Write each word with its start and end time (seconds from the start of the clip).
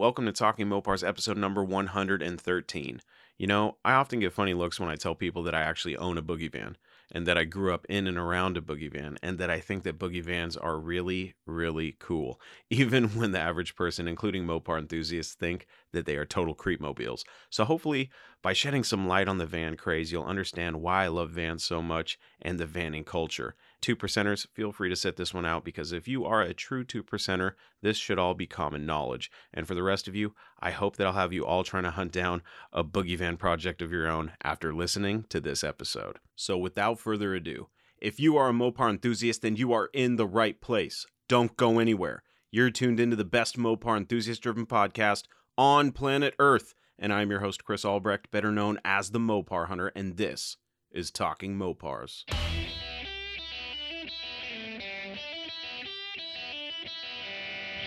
Welcome 0.00 0.24
to 0.24 0.32
Talking 0.32 0.66
Mopars 0.66 1.06
episode 1.06 1.36
number 1.36 1.62
113. 1.62 3.02
You 3.36 3.46
know, 3.46 3.76
I 3.84 3.92
often 3.92 4.20
get 4.20 4.32
funny 4.32 4.54
looks 4.54 4.80
when 4.80 4.88
I 4.88 4.96
tell 4.96 5.14
people 5.14 5.42
that 5.42 5.54
I 5.54 5.60
actually 5.60 5.94
own 5.94 6.16
a 6.16 6.22
boogie 6.22 6.50
van 6.50 6.78
and 7.12 7.26
that 7.26 7.36
I 7.36 7.44
grew 7.44 7.74
up 7.74 7.84
in 7.86 8.06
and 8.06 8.16
around 8.16 8.56
a 8.56 8.62
boogie 8.62 8.90
van 8.90 9.18
and 9.22 9.36
that 9.36 9.50
I 9.50 9.60
think 9.60 9.82
that 9.82 9.98
boogie 9.98 10.22
vans 10.22 10.56
are 10.56 10.78
really, 10.78 11.34
really 11.44 11.96
cool, 11.98 12.40
even 12.70 13.08
when 13.10 13.32
the 13.32 13.40
average 13.40 13.76
person, 13.76 14.08
including 14.08 14.46
Mopar 14.46 14.78
enthusiasts, 14.78 15.34
think 15.34 15.66
that 15.92 16.06
they 16.06 16.16
are 16.16 16.24
total 16.24 16.54
creep 16.54 16.80
mobiles. 16.80 17.22
So 17.50 17.66
hopefully, 17.66 18.08
by 18.40 18.54
shedding 18.54 18.84
some 18.84 19.06
light 19.06 19.28
on 19.28 19.36
the 19.36 19.44
van 19.44 19.76
craze, 19.76 20.10
you'll 20.10 20.24
understand 20.24 20.80
why 20.80 21.04
I 21.04 21.08
love 21.08 21.28
vans 21.28 21.62
so 21.62 21.82
much 21.82 22.18
and 22.40 22.58
the 22.58 22.64
vanning 22.64 23.04
culture. 23.04 23.54
Two 23.80 23.96
percenters, 23.96 24.46
feel 24.52 24.72
free 24.72 24.90
to 24.90 24.96
set 24.96 25.16
this 25.16 25.32
one 25.32 25.46
out 25.46 25.64
because 25.64 25.92
if 25.92 26.06
you 26.06 26.26
are 26.26 26.42
a 26.42 26.52
true 26.52 26.84
two 26.84 27.02
percenter, 27.02 27.52
this 27.80 27.96
should 27.96 28.18
all 28.18 28.34
be 28.34 28.46
common 28.46 28.84
knowledge. 28.84 29.30
And 29.54 29.66
for 29.66 29.74
the 29.74 29.82
rest 29.82 30.06
of 30.06 30.14
you, 30.14 30.34
I 30.60 30.70
hope 30.70 30.96
that 30.96 31.06
I'll 31.06 31.14
have 31.14 31.32
you 31.32 31.46
all 31.46 31.64
trying 31.64 31.84
to 31.84 31.90
hunt 31.90 32.12
down 32.12 32.42
a 32.72 32.84
boogie 32.84 33.16
van 33.16 33.38
project 33.38 33.80
of 33.80 33.90
your 33.90 34.06
own 34.06 34.32
after 34.44 34.74
listening 34.74 35.24
to 35.30 35.40
this 35.40 35.64
episode. 35.64 36.18
So 36.36 36.58
without 36.58 36.98
further 36.98 37.34
ado, 37.34 37.68
if 37.96 38.20
you 38.20 38.36
are 38.36 38.50
a 38.50 38.52
Mopar 38.52 38.90
enthusiast, 38.90 39.40
then 39.40 39.56
you 39.56 39.72
are 39.72 39.88
in 39.94 40.16
the 40.16 40.26
right 40.26 40.60
place. 40.60 41.06
Don't 41.26 41.56
go 41.56 41.78
anywhere. 41.78 42.22
You're 42.50 42.70
tuned 42.70 43.00
into 43.00 43.16
the 43.16 43.24
best 43.24 43.56
Mopar 43.56 43.96
enthusiast 43.96 44.42
driven 44.42 44.66
podcast 44.66 45.24
on 45.56 45.92
planet 45.92 46.34
Earth. 46.38 46.74
And 46.98 47.14
I'm 47.14 47.30
your 47.30 47.40
host, 47.40 47.64
Chris 47.64 47.84
Albrecht, 47.86 48.30
better 48.30 48.52
known 48.52 48.78
as 48.84 49.10
the 49.10 49.18
Mopar 49.18 49.68
Hunter, 49.68 49.90
and 49.94 50.18
this 50.18 50.58
is 50.90 51.10
Talking 51.10 51.56
Mopars. 51.56 52.24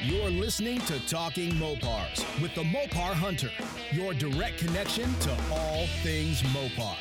You're 0.05 0.31
listening 0.31 0.81
to 0.81 0.99
Talking 1.07 1.53
Mopars 1.53 2.41
with 2.41 2.53
the 2.55 2.63
Mopar 2.63 3.13
Hunter, 3.13 3.49
your 3.93 4.13
direct 4.13 4.57
connection 4.57 5.05
to 5.19 5.31
all 5.49 5.87
things 6.01 6.41
Mopar. 6.41 6.97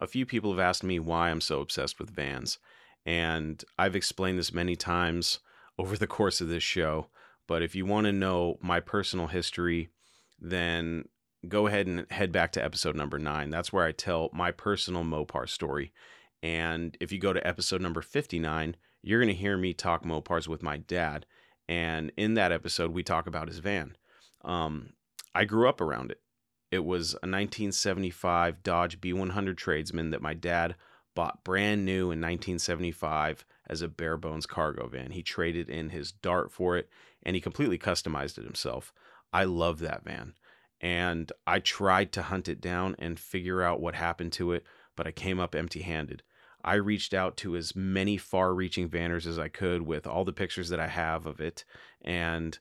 A 0.00 0.08
few 0.08 0.26
people 0.26 0.50
have 0.50 0.58
asked 0.58 0.82
me 0.82 0.98
why 0.98 1.30
I'm 1.30 1.40
so 1.40 1.60
obsessed 1.60 2.00
with 2.00 2.10
vans, 2.10 2.58
and 3.04 3.62
I've 3.78 3.94
explained 3.94 4.40
this 4.40 4.52
many 4.52 4.74
times 4.74 5.38
over 5.78 5.96
the 5.96 6.08
course 6.08 6.40
of 6.40 6.48
this 6.48 6.64
show. 6.64 7.06
But 7.46 7.62
if 7.62 7.76
you 7.76 7.86
want 7.86 8.06
to 8.06 8.12
know 8.12 8.58
my 8.60 8.80
personal 8.80 9.28
history, 9.28 9.90
then 10.40 11.04
go 11.48 11.66
ahead 11.66 11.86
and 11.86 12.06
head 12.10 12.32
back 12.32 12.52
to 12.52 12.64
episode 12.64 12.96
number 12.96 13.18
nine. 13.18 13.50
That's 13.50 13.72
where 13.72 13.84
I 13.84 13.92
tell 13.92 14.30
my 14.32 14.50
personal 14.50 15.04
Mopar 15.04 15.48
story. 15.48 15.92
And 16.42 16.96
if 17.00 17.12
you 17.12 17.18
go 17.18 17.32
to 17.32 17.46
episode 17.46 17.80
number 17.80 18.02
59, 18.02 18.76
you're 19.02 19.20
going 19.20 19.34
to 19.34 19.40
hear 19.40 19.56
me 19.56 19.72
talk 19.72 20.04
Mopars 20.04 20.48
with 20.48 20.62
my 20.62 20.76
dad. 20.76 21.26
And 21.68 22.12
in 22.16 22.34
that 22.34 22.52
episode, 22.52 22.92
we 22.92 23.02
talk 23.02 23.26
about 23.26 23.48
his 23.48 23.58
van. 23.58 23.96
Um, 24.44 24.90
I 25.34 25.44
grew 25.44 25.68
up 25.68 25.80
around 25.80 26.10
it. 26.10 26.20
It 26.70 26.84
was 26.84 27.12
a 27.14 27.26
1975 27.26 28.62
Dodge 28.62 29.00
B100 29.00 29.56
Tradesman 29.56 30.10
that 30.10 30.22
my 30.22 30.34
dad 30.34 30.76
bought 31.14 31.44
brand 31.44 31.84
new 31.84 32.10
in 32.10 32.20
1975 32.20 33.44
as 33.68 33.82
a 33.82 33.88
bare 33.88 34.16
bones 34.16 34.46
cargo 34.46 34.86
van. 34.86 35.12
He 35.12 35.22
traded 35.22 35.70
in 35.70 35.90
his 35.90 36.12
Dart 36.12 36.52
for 36.52 36.76
it 36.76 36.88
and 37.22 37.34
he 37.34 37.40
completely 37.40 37.78
customized 37.78 38.38
it 38.38 38.44
himself. 38.44 38.92
I 39.32 39.44
love 39.44 39.78
that 39.80 40.04
van 40.04 40.34
and 40.80 41.32
I 41.46 41.60
tried 41.60 42.12
to 42.12 42.22
hunt 42.22 42.48
it 42.48 42.60
down 42.60 42.96
and 42.98 43.18
figure 43.18 43.62
out 43.62 43.80
what 43.80 43.94
happened 43.94 44.32
to 44.32 44.52
it, 44.52 44.64
but 44.94 45.06
I 45.06 45.12
came 45.12 45.40
up 45.40 45.54
empty 45.54 45.82
handed. 45.82 46.22
I 46.64 46.74
reached 46.74 47.14
out 47.14 47.36
to 47.38 47.56
as 47.56 47.76
many 47.76 48.16
far 48.16 48.52
reaching 48.52 48.88
vanners 48.88 49.26
as 49.26 49.38
I 49.38 49.48
could 49.48 49.82
with 49.82 50.06
all 50.06 50.24
the 50.24 50.32
pictures 50.32 50.68
that 50.70 50.80
I 50.80 50.88
have 50.88 51.24
of 51.24 51.40
it, 51.40 51.64
and 52.02 52.58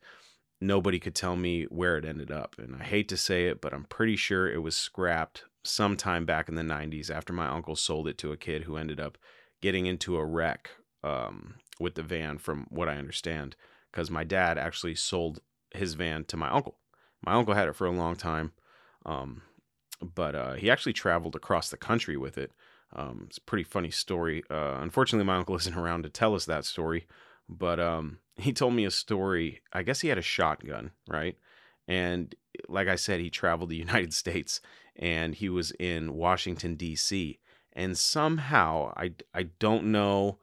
nobody 0.61 0.99
could 0.99 1.15
tell 1.15 1.35
me 1.35 1.63
where 1.63 1.97
it 1.97 2.05
ended 2.05 2.31
up. 2.31 2.55
And 2.57 2.75
I 2.75 2.83
hate 2.83 3.09
to 3.09 3.17
say 3.17 3.47
it, 3.47 3.61
but 3.61 3.73
I'm 3.73 3.85
pretty 3.85 4.15
sure 4.15 4.47
it 4.47 4.61
was 4.61 4.75
scrapped 4.75 5.43
sometime 5.63 6.25
back 6.25 6.47
in 6.47 6.55
the 6.55 6.61
90s 6.61 7.09
after 7.09 7.33
my 7.33 7.47
uncle 7.47 7.75
sold 7.75 8.07
it 8.07 8.17
to 8.19 8.31
a 8.31 8.37
kid 8.37 8.63
who 8.63 8.77
ended 8.77 8.99
up 8.99 9.17
getting 9.61 9.87
into 9.87 10.17
a 10.17 10.25
wreck 10.25 10.69
um, 11.03 11.55
with 11.79 11.95
the 11.95 12.03
van, 12.03 12.37
from 12.37 12.67
what 12.69 12.87
I 12.87 12.97
understand, 12.97 13.55
because 13.91 14.11
my 14.11 14.23
dad 14.23 14.57
actually 14.57 14.95
sold 14.95 15.39
his 15.71 15.95
van 15.95 16.23
to 16.25 16.37
my 16.37 16.49
uncle 16.49 16.77
my 17.25 17.33
uncle 17.33 17.53
had 17.53 17.67
it 17.67 17.75
for 17.75 17.87
a 17.87 17.91
long 17.91 18.15
time, 18.15 18.53
um, 19.05 19.41
but 20.01 20.35
uh, 20.35 20.53
he 20.53 20.69
actually 20.69 20.93
traveled 20.93 21.35
across 21.35 21.69
the 21.69 21.77
country 21.77 22.15
with 22.15 22.37
it. 22.37 22.51
Um, 22.95 23.25
it's 23.27 23.37
a 23.37 23.41
pretty 23.41 23.63
funny 23.63 23.91
story. 23.91 24.43
Uh, 24.49 24.77
unfortunately, 24.79 25.25
my 25.25 25.37
uncle 25.37 25.55
isn't 25.57 25.75
around 25.75 26.03
to 26.03 26.09
tell 26.09 26.35
us 26.35 26.45
that 26.45 26.65
story, 26.65 27.07
but 27.49 27.79
um, 27.79 28.19
he 28.35 28.53
told 28.53 28.73
me 28.73 28.85
a 28.85 28.91
story. 28.91 29.61
I 29.73 29.83
guess 29.83 30.01
he 30.01 30.09
had 30.09 30.17
a 30.17 30.23
shotgun, 30.23 30.91
right? 31.07 31.37
And 31.87 32.33
like 32.67 32.87
I 32.87 32.95
said, 32.95 33.19
he 33.19 33.29
traveled 33.29 33.69
the 33.69 33.75
United 33.87 34.13
States 34.13 34.61
and 34.95 35.35
he 35.35 35.49
was 35.49 35.71
in 35.71 36.13
Washington, 36.13 36.75
D.C. 36.75 37.39
And 37.73 37.97
somehow, 37.97 38.93
I, 38.95 39.11
I 39.33 39.43
don't 39.59 39.85
know 39.85 40.39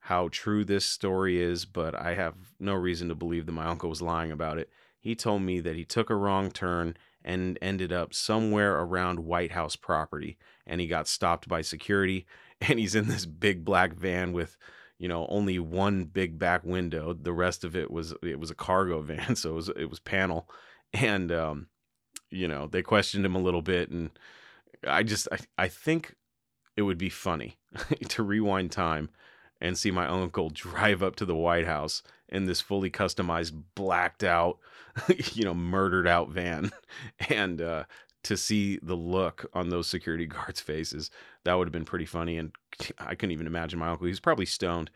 how 0.00 0.28
true 0.30 0.64
this 0.64 0.84
story 0.84 1.40
is, 1.40 1.64
but 1.64 1.94
I 1.94 2.14
have 2.14 2.34
no 2.60 2.74
reason 2.74 3.08
to 3.08 3.14
believe 3.14 3.46
that 3.46 3.52
my 3.52 3.66
uncle 3.66 3.90
was 3.90 4.00
lying 4.00 4.30
about 4.30 4.58
it 4.58 4.70
he 5.00 5.14
told 5.14 5.42
me 5.42 5.60
that 5.60 5.76
he 5.76 5.84
took 5.84 6.10
a 6.10 6.16
wrong 6.16 6.50
turn 6.50 6.96
and 7.24 7.58
ended 7.60 7.92
up 7.92 8.14
somewhere 8.14 8.78
around 8.78 9.20
White 9.20 9.52
House 9.52 9.76
property 9.76 10.38
and 10.66 10.80
he 10.80 10.86
got 10.86 11.08
stopped 11.08 11.48
by 11.48 11.62
security 11.62 12.26
and 12.60 12.78
he's 12.78 12.94
in 12.94 13.08
this 13.08 13.26
big 13.26 13.64
black 13.64 13.94
van 13.94 14.32
with 14.32 14.56
you 14.98 15.08
know 15.08 15.26
only 15.28 15.58
one 15.58 16.04
big 16.04 16.38
back 16.38 16.64
window. 16.64 17.12
The 17.12 17.32
rest 17.32 17.64
of 17.64 17.76
it 17.76 17.90
was 17.90 18.14
it 18.22 18.40
was 18.40 18.50
a 18.50 18.54
cargo 18.54 19.00
van 19.02 19.36
so 19.36 19.50
it 19.50 19.54
was 19.54 19.68
it 19.70 19.90
was 19.90 20.00
panel. 20.00 20.48
And 20.92 21.30
um 21.30 21.66
you 22.30 22.48
know 22.48 22.66
they 22.66 22.82
questioned 22.82 23.24
him 23.24 23.34
a 23.34 23.42
little 23.42 23.62
bit 23.62 23.90
and 23.90 24.10
I 24.86 25.02
just 25.02 25.28
I, 25.32 25.38
I 25.56 25.68
think 25.68 26.14
it 26.76 26.82
would 26.82 26.98
be 26.98 27.08
funny 27.08 27.58
to 28.08 28.22
rewind 28.22 28.70
time 28.72 29.10
and 29.60 29.76
see 29.76 29.90
my 29.90 30.06
uncle 30.06 30.50
drive 30.52 31.02
up 31.02 31.16
to 31.16 31.24
the 31.24 31.36
White 31.36 31.66
House 31.66 32.02
in 32.28 32.44
this 32.44 32.60
fully 32.60 32.90
customized, 32.90 33.62
blacked 33.74 34.22
out, 34.22 34.58
you 35.32 35.44
know, 35.44 35.54
murdered 35.54 36.06
out 36.06 36.30
van. 36.30 36.70
And 37.28 37.60
uh, 37.60 37.84
to 38.24 38.36
see 38.36 38.78
the 38.82 38.94
look 38.94 39.48
on 39.52 39.68
those 39.68 39.86
security 39.86 40.26
guards' 40.26 40.60
faces, 40.60 41.10
that 41.44 41.54
would 41.54 41.68
have 41.68 41.72
been 41.72 41.84
pretty 41.84 42.06
funny. 42.06 42.38
And 42.38 42.52
I 42.98 43.14
couldn't 43.14 43.32
even 43.32 43.46
imagine 43.46 43.78
my 43.78 43.88
uncle. 43.88 44.06
He's 44.06 44.20
probably 44.20 44.46
stoned 44.46 44.90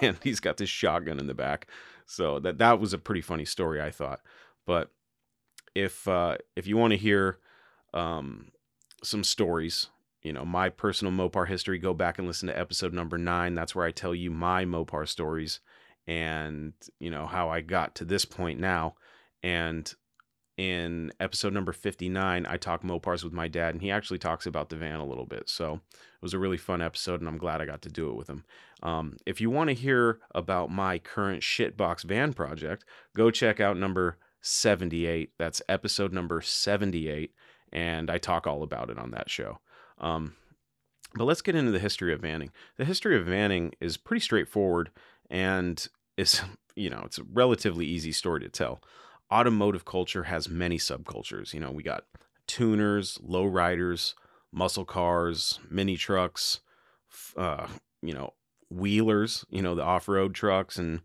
and 0.00 0.16
he's 0.22 0.40
got 0.40 0.56
this 0.56 0.68
shotgun 0.68 1.18
in 1.18 1.26
the 1.26 1.34
back. 1.34 1.68
So 2.06 2.38
that 2.40 2.58
that 2.58 2.80
was 2.80 2.92
a 2.92 2.98
pretty 2.98 3.20
funny 3.20 3.44
story, 3.44 3.80
I 3.80 3.90
thought. 3.90 4.20
But 4.66 4.90
if 5.74 6.06
uh, 6.08 6.38
if 6.54 6.66
you 6.66 6.76
want 6.76 6.92
to 6.92 6.96
hear 6.96 7.38
um, 7.94 8.52
some 9.02 9.24
stories 9.24 9.88
you 10.26 10.32
know, 10.32 10.44
my 10.44 10.68
personal 10.68 11.12
Mopar 11.12 11.46
history, 11.46 11.78
go 11.78 11.94
back 11.94 12.18
and 12.18 12.26
listen 12.26 12.48
to 12.48 12.58
episode 12.58 12.92
number 12.92 13.16
nine. 13.16 13.54
That's 13.54 13.76
where 13.76 13.86
I 13.86 13.92
tell 13.92 14.12
you 14.12 14.32
my 14.32 14.64
Mopar 14.64 15.06
stories 15.06 15.60
and, 16.08 16.72
you 16.98 17.10
know, 17.12 17.28
how 17.28 17.48
I 17.48 17.60
got 17.60 17.94
to 17.94 18.04
this 18.04 18.24
point 18.24 18.58
now. 18.58 18.96
And 19.44 19.94
in 20.56 21.12
episode 21.20 21.52
number 21.52 21.70
59, 21.72 22.44
I 22.44 22.56
talk 22.56 22.82
Mopars 22.82 23.22
with 23.22 23.32
my 23.32 23.46
dad, 23.46 23.74
and 23.74 23.80
he 23.80 23.92
actually 23.92 24.18
talks 24.18 24.46
about 24.46 24.68
the 24.68 24.74
van 24.74 24.98
a 24.98 25.06
little 25.06 25.26
bit. 25.26 25.48
So 25.48 25.74
it 25.74 26.22
was 26.22 26.34
a 26.34 26.40
really 26.40 26.56
fun 26.56 26.82
episode, 26.82 27.20
and 27.20 27.28
I'm 27.28 27.38
glad 27.38 27.60
I 27.60 27.64
got 27.64 27.82
to 27.82 27.88
do 27.88 28.10
it 28.10 28.16
with 28.16 28.28
him. 28.28 28.42
Um, 28.82 29.18
if 29.26 29.40
you 29.40 29.48
want 29.48 29.68
to 29.68 29.74
hear 29.74 30.18
about 30.34 30.72
my 30.72 30.98
current 30.98 31.42
shitbox 31.42 32.02
van 32.02 32.32
project, 32.32 32.84
go 33.14 33.30
check 33.30 33.60
out 33.60 33.76
number 33.76 34.18
78. 34.40 35.34
That's 35.38 35.62
episode 35.68 36.12
number 36.12 36.40
78, 36.40 37.32
and 37.72 38.10
I 38.10 38.18
talk 38.18 38.48
all 38.48 38.64
about 38.64 38.90
it 38.90 38.98
on 38.98 39.12
that 39.12 39.30
show. 39.30 39.60
Um, 39.98 40.34
but 41.14 41.24
let's 41.24 41.42
get 41.42 41.54
into 41.54 41.72
the 41.72 41.78
history 41.78 42.12
of 42.12 42.20
vanning. 42.20 42.50
The 42.76 42.84
history 42.84 43.18
of 43.18 43.26
vanning 43.26 43.72
is 43.80 43.96
pretty 43.96 44.20
straightforward 44.20 44.90
and 45.30 45.86
is, 46.16 46.42
you 46.76 46.90
know, 46.90 47.02
it's 47.04 47.18
a 47.18 47.24
relatively 47.24 47.86
easy 47.86 48.12
story 48.12 48.40
to 48.40 48.48
tell. 48.48 48.82
Automotive 49.32 49.84
culture 49.84 50.24
has 50.24 50.48
many 50.48 50.78
subcultures. 50.78 51.52
You 51.52 51.60
know, 51.60 51.70
we 51.70 51.82
got 51.82 52.04
tuners, 52.46 53.18
lowriders, 53.18 54.14
muscle 54.52 54.84
cars, 54.84 55.58
mini 55.68 55.96
trucks, 55.96 56.60
uh, 57.36 57.66
you 58.02 58.14
know, 58.14 58.34
wheelers, 58.70 59.44
you 59.50 59.62
know, 59.62 59.74
the 59.74 59.82
off-road 59.82 60.34
trucks 60.34 60.76
and 60.76 61.00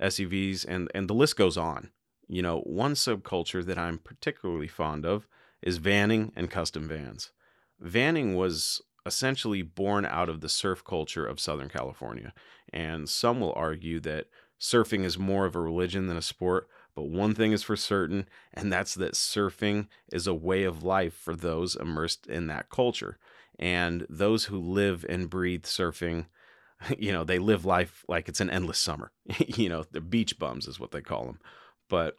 SUVs 0.00 0.64
and 0.66 0.90
and 0.94 1.08
the 1.08 1.14
list 1.14 1.36
goes 1.36 1.56
on. 1.56 1.90
You 2.28 2.42
know, 2.42 2.60
one 2.60 2.94
subculture 2.94 3.64
that 3.64 3.78
I'm 3.78 3.98
particularly 3.98 4.68
fond 4.68 5.04
of 5.04 5.26
is 5.62 5.78
vanning 5.78 6.32
and 6.36 6.50
custom 6.50 6.88
vans. 6.88 7.32
Vanning 7.82 8.34
was 8.36 8.80
essentially 9.06 9.62
born 9.62 10.04
out 10.04 10.28
of 10.28 10.40
the 10.40 10.48
surf 10.48 10.84
culture 10.84 11.26
of 11.26 11.40
Southern 11.40 11.68
California. 11.68 12.32
And 12.72 13.08
some 13.08 13.40
will 13.40 13.52
argue 13.54 14.00
that 14.00 14.26
surfing 14.60 15.04
is 15.04 15.18
more 15.18 15.46
of 15.46 15.56
a 15.56 15.60
religion 15.60 16.06
than 16.06 16.16
a 16.16 16.22
sport. 16.22 16.68
But 16.94 17.08
one 17.08 17.34
thing 17.34 17.52
is 17.52 17.62
for 17.62 17.76
certain, 17.76 18.28
and 18.52 18.72
that's 18.72 18.94
that 18.94 19.14
surfing 19.14 19.88
is 20.12 20.26
a 20.26 20.34
way 20.34 20.64
of 20.64 20.82
life 20.82 21.14
for 21.14 21.34
those 21.34 21.76
immersed 21.76 22.26
in 22.26 22.46
that 22.48 22.68
culture. 22.68 23.16
And 23.58 24.06
those 24.08 24.46
who 24.46 24.58
live 24.58 25.04
and 25.08 25.30
breathe 25.30 25.64
surfing, 25.64 26.26
you 26.98 27.12
know, 27.12 27.24
they 27.24 27.38
live 27.38 27.64
life 27.64 28.04
like 28.08 28.28
it's 28.28 28.40
an 28.40 28.50
endless 28.50 28.78
summer. 28.78 29.12
you 29.38 29.68
know, 29.68 29.84
the 29.90 30.00
beach 30.00 30.38
bums 30.38 30.66
is 30.66 30.78
what 30.78 30.90
they 30.90 31.00
call 31.00 31.24
them. 31.24 31.40
But 31.88 32.18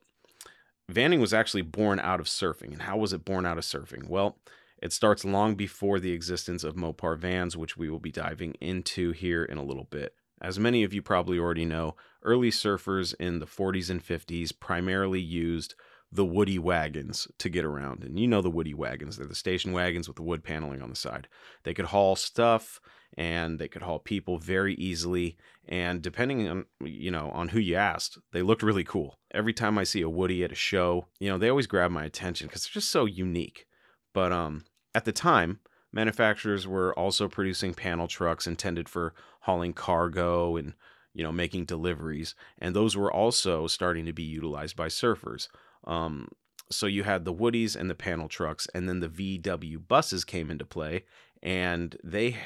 vanning 0.92 1.20
was 1.20 1.34
actually 1.34 1.62
born 1.62 2.00
out 2.00 2.20
of 2.20 2.26
surfing. 2.26 2.74
And 2.74 2.82
how 2.82 2.98
was 2.98 3.14
it 3.14 3.26
born 3.26 3.46
out 3.46 3.58
of 3.58 3.64
surfing? 3.64 4.08
Well, 4.08 4.38
it 4.82 4.92
starts 4.94 5.24
long 5.24 5.56
before 5.56 6.00
the 6.00 6.12
existence 6.12 6.64
of 6.64 6.76
Mopar 6.76 7.18
vans, 7.18 7.56
which 7.56 7.78
we 7.78 7.90
will 7.90 8.00
be 8.00 8.12
diving 8.12 8.56
into 8.62 9.12
here 9.12 9.44
in 9.44 9.58
a 9.58 9.64
little 9.64 9.88
bit. 9.90 10.16
As 10.42 10.58
many 10.58 10.84
of 10.84 10.94
you 10.94 11.02
probably 11.02 11.38
already 11.38 11.66
know, 11.66 11.96
early 12.24 12.50
surfers 12.50 13.14
in 13.20 13.40
the 13.40 13.46
40s 13.46 13.90
and 13.90 14.04
50s 14.04 14.52
primarily 14.60 15.20
used 15.20 15.76
the 16.12 16.26
woody 16.26 16.60
wagons 16.60 17.28
to 17.38 17.48
get 17.48 17.64
around. 17.64 18.04
And 18.04 18.20
you 18.20 18.28
know 18.28 18.42
the 18.42 18.50
woody 18.50 18.74
wagons, 18.74 19.18
they're 19.18 19.28
the 19.28 19.36
station 19.36 19.72
wagons 19.72 20.08
with 20.08 20.18
the 20.18 20.24
wood 20.24 20.44
paneling 20.44 20.82
on 20.82 20.90
the 20.90 20.96
side. 20.96 21.28
They 21.64 21.74
could 21.74 21.86
haul 21.86 22.16
stuff 22.16 22.82
and 23.18 23.60
they 23.60 23.68
could 23.68 23.82
haul 23.82 24.00
people 24.00 24.38
very 24.38 24.74
easily 24.76 25.38
and 25.68 26.02
depending 26.02 26.48
on 26.48 26.66
you 26.84 27.12
know 27.12 27.30
on 27.32 27.50
who 27.50 27.60
you 27.60 27.76
asked 27.76 28.18
they 28.32 28.42
looked 28.42 28.64
really 28.64 28.84
cool 28.84 29.18
every 29.34 29.54
time 29.54 29.78
i 29.78 29.84
see 29.84 30.02
a 30.02 30.10
woody 30.10 30.44
at 30.44 30.52
a 30.52 30.56
show 30.56 31.08
you 31.20 31.30
know 31.30 31.38
they 31.38 31.50
always 31.50 31.68
grab 31.68 31.92
my 31.92 32.06
attention 32.06 32.48
because 32.48 32.64
they're 32.64 32.72
just 32.74 32.90
so 32.90 33.06
unique 33.06 33.68
but 34.14 34.32
um 34.32 34.64
at 34.94 35.06
the 35.06 35.12
time 35.12 35.60
manufacturers 35.92 36.68
were 36.68 36.98
also 36.98 37.28
producing 37.28 37.74
panel 37.74 38.08
trucks 38.08 38.48
intended 38.48 38.88
for 38.88 39.14
hauling 39.42 39.74
cargo 39.74 40.56
and 40.56 40.74
you 41.14 41.24
know 41.24 41.32
making 41.32 41.66
deliveries 41.66 42.36
and 42.60 42.76
those 42.76 42.96
were 42.96 43.12
also 43.12 43.68
starting 43.68 44.06
to 44.06 44.14
be 44.14 44.24
utilized 44.24 44.76
by 44.76 44.88
surfers. 44.88 45.48
Um, 45.86 46.30
so 46.70 46.86
you 46.86 47.04
had 47.04 47.26
the 47.26 47.34
woodies 47.34 47.76
and 47.76 47.90
the 47.90 47.96
panel 47.96 48.30
trucks 48.30 48.68
and 48.74 48.88
then 48.88 49.00
the 49.02 49.10
vw 49.10 49.88
buses 49.88 50.24
came 50.24 50.50
into 50.50 50.66
play 50.66 51.04
and 51.44 51.98
they 52.04 52.38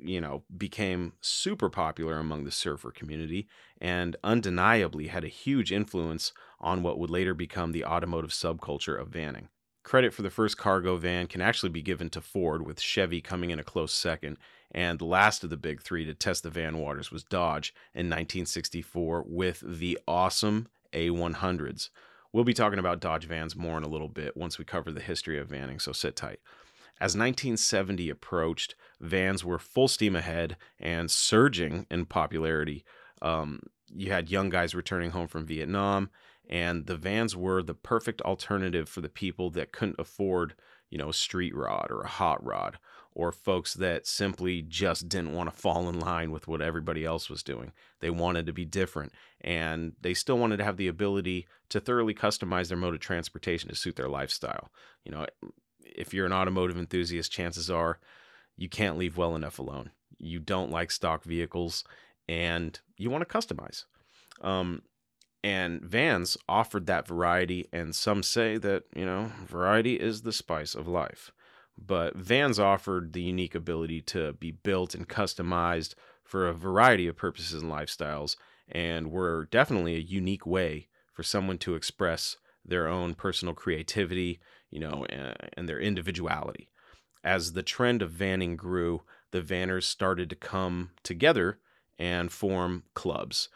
you 0.00 0.20
know 0.20 0.42
became 0.56 1.12
super 1.20 1.68
popular 1.68 2.18
among 2.18 2.44
the 2.44 2.50
surfer 2.50 2.90
community 2.90 3.48
and 3.80 4.16
undeniably 4.24 5.08
had 5.08 5.24
a 5.24 5.28
huge 5.28 5.72
influence 5.72 6.32
on 6.60 6.82
what 6.82 6.98
would 6.98 7.10
later 7.10 7.34
become 7.34 7.72
the 7.72 7.84
automotive 7.84 8.30
subculture 8.30 9.00
of 9.00 9.10
vanning 9.10 9.48
Credit 9.88 10.12
for 10.12 10.20
the 10.20 10.28
first 10.28 10.58
cargo 10.58 10.98
van 10.98 11.28
can 11.28 11.40
actually 11.40 11.70
be 11.70 11.80
given 11.80 12.10
to 12.10 12.20
Ford, 12.20 12.66
with 12.66 12.78
Chevy 12.78 13.22
coming 13.22 13.48
in 13.48 13.58
a 13.58 13.64
close 13.64 13.90
second. 13.90 14.36
And 14.70 15.00
last 15.00 15.42
of 15.42 15.48
the 15.48 15.56
big 15.56 15.80
three 15.80 16.04
to 16.04 16.12
test 16.12 16.42
the 16.42 16.50
van 16.50 16.76
waters 16.76 17.10
was 17.10 17.24
Dodge 17.24 17.72
in 17.94 18.00
1964 18.00 19.24
with 19.26 19.62
the 19.66 19.98
awesome 20.06 20.68
A100s. 20.92 21.88
We'll 22.34 22.44
be 22.44 22.52
talking 22.52 22.78
about 22.78 23.00
Dodge 23.00 23.24
vans 23.24 23.56
more 23.56 23.78
in 23.78 23.82
a 23.82 23.88
little 23.88 24.10
bit 24.10 24.36
once 24.36 24.58
we 24.58 24.66
cover 24.66 24.92
the 24.92 25.00
history 25.00 25.38
of 25.38 25.48
vanning, 25.48 25.80
so 25.80 25.92
sit 25.92 26.14
tight. 26.14 26.40
As 27.00 27.16
1970 27.16 28.10
approached, 28.10 28.74
vans 29.00 29.42
were 29.42 29.58
full 29.58 29.88
steam 29.88 30.14
ahead 30.14 30.58
and 30.78 31.10
surging 31.10 31.86
in 31.90 32.04
popularity. 32.04 32.84
Um, 33.22 33.60
you 33.94 34.10
had 34.10 34.30
young 34.30 34.48
guys 34.48 34.74
returning 34.74 35.10
home 35.10 35.28
from 35.28 35.46
Vietnam, 35.46 36.10
and 36.48 36.86
the 36.86 36.96
vans 36.96 37.36
were 37.36 37.62
the 37.62 37.74
perfect 37.74 38.22
alternative 38.22 38.88
for 38.88 39.00
the 39.00 39.08
people 39.08 39.50
that 39.50 39.72
couldn't 39.72 39.98
afford 39.98 40.54
you 40.90 40.98
know 40.98 41.10
a 41.10 41.14
street 41.14 41.54
rod 41.54 41.88
or 41.90 42.02
a 42.02 42.08
hot 42.08 42.44
rod 42.44 42.78
or 43.12 43.32
folks 43.32 43.74
that 43.74 44.06
simply 44.06 44.62
just 44.62 45.08
didn't 45.08 45.34
want 45.34 45.50
to 45.50 45.56
fall 45.56 45.88
in 45.88 45.98
line 45.98 46.30
with 46.30 46.46
what 46.46 46.62
everybody 46.62 47.04
else 47.04 47.28
was 47.28 47.42
doing. 47.42 47.72
They 48.00 48.10
wanted 48.10 48.46
to 48.46 48.52
be 48.52 48.64
different 48.64 49.12
and 49.40 49.94
they 50.00 50.14
still 50.14 50.38
wanted 50.38 50.58
to 50.58 50.64
have 50.64 50.76
the 50.76 50.86
ability 50.88 51.48
to 51.70 51.80
thoroughly 51.80 52.14
customize 52.14 52.68
their 52.68 52.78
mode 52.78 52.94
of 52.94 53.00
transportation 53.00 53.68
to 53.68 53.74
suit 53.74 53.96
their 53.96 54.08
lifestyle. 54.08 54.70
You 55.04 55.12
know 55.12 55.26
if 55.80 56.14
you're 56.14 56.26
an 56.26 56.32
automotive 56.32 56.78
enthusiast 56.78 57.32
chances 57.32 57.70
are 57.70 57.98
you 58.56 58.68
can't 58.68 58.98
leave 58.98 59.16
well 59.16 59.36
enough 59.36 59.58
alone. 59.58 59.90
You 60.18 60.38
don't 60.38 60.70
like 60.70 60.90
stock 60.90 61.24
vehicles 61.24 61.84
and 62.28 62.80
you 62.96 63.10
want 63.10 63.26
to 63.26 63.38
customize 63.38 63.84
um, 64.40 64.82
and 65.44 65.80
Vans 65.82 66.36
offered 66.48 66.86
that 66.86 67.06
variety, 67.06 67.68
and 67.72 67.94
some 67.94 68.22
say 68.22 68.58
that, 68.58 68.84
you 68.94 69.06
know, 69.06 69.30
variety 69.46 69.94
is 69.94 70.22
the 70.22 70.32
spice 70.32 70.74
of 70.74 70.88
life. 70.88 71.30
But 71.76 72.16
Vans 72.16 72.58
offered 72.58 73.12
the 73.12 73.22
unique 73.22 73.54
ability 73.54 74.00
to 74.02 74.32
be 74.32 74.50
built 74.50 74.94
and 74.94 75.08
customized 75.08 75.94
for 76.24 76.48
a 76.48 76.52
variety 76.52 77.06
of 77.06 77.16
purposes 77.16 77.62
and 77.62 77.70
lifestyles, 77.70 78.36
and 78.68 79.12
were 79.12 79.48
definitely 79.50 79.94
a 79.94 80.00
unique 80.00 80.44
way 80.44 80.88
for 81.12 81.22
someone 81.22 81.58
to 81.58 81.74
express 81.74 82.36
their 82.64 82.88
own 82.88 83.14
personal 83.14 83.54
creativity, 83.54 84.40
you 84.70 84.80
know, 84.80 85.06
and 85.08 85.68
their 85.68 85.80
individuality. 85.80 86.68
As 87.22 87.52
the 87.52 87.62
trend 87.62 88.02
of 88.02 88.12
vanning 88.12 88.56
grew, 88.56 89.02
the 89.30 89.40
vanners 89.40 89.84
started 89.84 90.28
to 90.30 90.36
come 90.36 90.90
together 91.02 91.58
and 91.98 92.30
form 92.30 92.84
clubs 92.94 93.48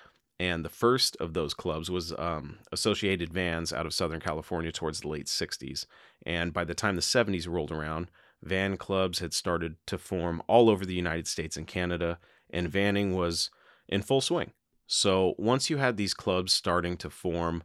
and 0.43 0.65
the 0.65 0.69
first 0.69 1.17
of 1.21 1.35
those 1.35 1.55
clubs 1.55 1.89
was 1.89 2.13
um, 2.19 2.59
Associated 2.73 3.33
Vans 3.33 3.73
out 3.73 3.87
of 3.87 3.95
Southern 3.95 4.19
California 4.19 4.73
towards 4.73 5.01
the 5.01 5.09
late 5.09 5.27
60s. 5.27 5.87
And 6.27 6.53
by 6.53 6.65
the 6.65 6.75
time 6.75 6.97
the 6.97 7.01
70s 7.01 7.47
rolled 7.49 7.71
around, 7.71 8.11
van 8.43 8.77
clubs 8.77 9.21
had 9.21 9.35
started 9.35 9.77
to 9.87 9.99
form 9.99 10.43
all 10.49 10.69
over 10.69 10.85
the 10.85 10.97
United 10.97 11.29
States 11.29 11.57
and 11.57 11.69
Canada, 11.69 12.19
and 12.51 12.73
vanning 12.73 13.15
was 13.15 13.51
in 13.89 14.03
full 14.03 14.21
swing. 14.21 14.51
So 14.89 15.37
once 15.39 15.71
you 15.71 15.77
had 15.77 15.97
these 15.97 16.13
clubs 16.13 16.53
starting 16.53 16.97
to 16.97 17.09
form, 17.09 17.63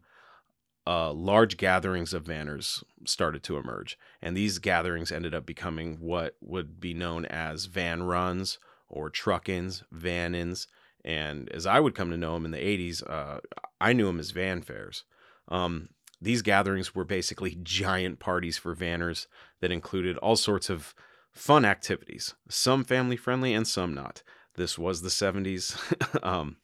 uh, 0.86 1.12
large 1.12 1.58
gatherings 1.58 2.14
of 2.14 2.26
vanners 2.26 2.84
started 3.06 3.42
to 3.42 3.58
emerge. 3.58 3.98
And 4.22 4.38
these 4.38 4.60
gatherings 4.60 5.12
ended 5.12 5.34
up 5.34 5.48
becoming 5.48 5.98
what 6.00 6.36
would 6.42 6.80
be 6.80 6.94
known 6.94 7.26
as 7.26 7.66
van 7.66 8.04
runs 8.04 8.60
or 8.90 9.10
truck 9.10 9.50
ins, 9.50 9.84
van 9.92 10.34
ins 10.36 10.68
and 11.08 11.50
as 11.54 11.66
I 11.66 11.80
would 11.80 11.96
come 11.96 12.12
to 12.12 12.18
know 12.18 12.36
him 12.36 12.44
in 12.44 12.52
the 12.52 12.58
80s, 12.58 13.02
uh, 13.10 13.40
I 13.80 13.94
knew 13.94 14.10
him 14.10 14.20
as 14.20 14.32
van 14.32 14.62
fairs. 14.62 15.06
Um, 15.48 15.90
these 16.20 16.42
gatherings 16.42 16.94
were 16.94 17.06
basically 17.06 17.58
giant 17.64 18.20
parties 18.20 18.58
for 18.58 18.76
vanners 18.76 19.28
that 19.62 19.72
included 19.72 20.18
all 20.18 20.36
sorts 20.36 20.70
of 20.70 20.94
fun 21.32 21.64
activities, 21.64 22.36
some 22.50 22.84
family 22.84 23.16
friendly 23.16 23.54
and 23.54 23.66
some 23.66 23.94
not. 23.94 24.22
This 24.56 24.78
was 24.78 25.02
the 25.02 25.10
70s, 25.10 25.78
um, 26.24 26.58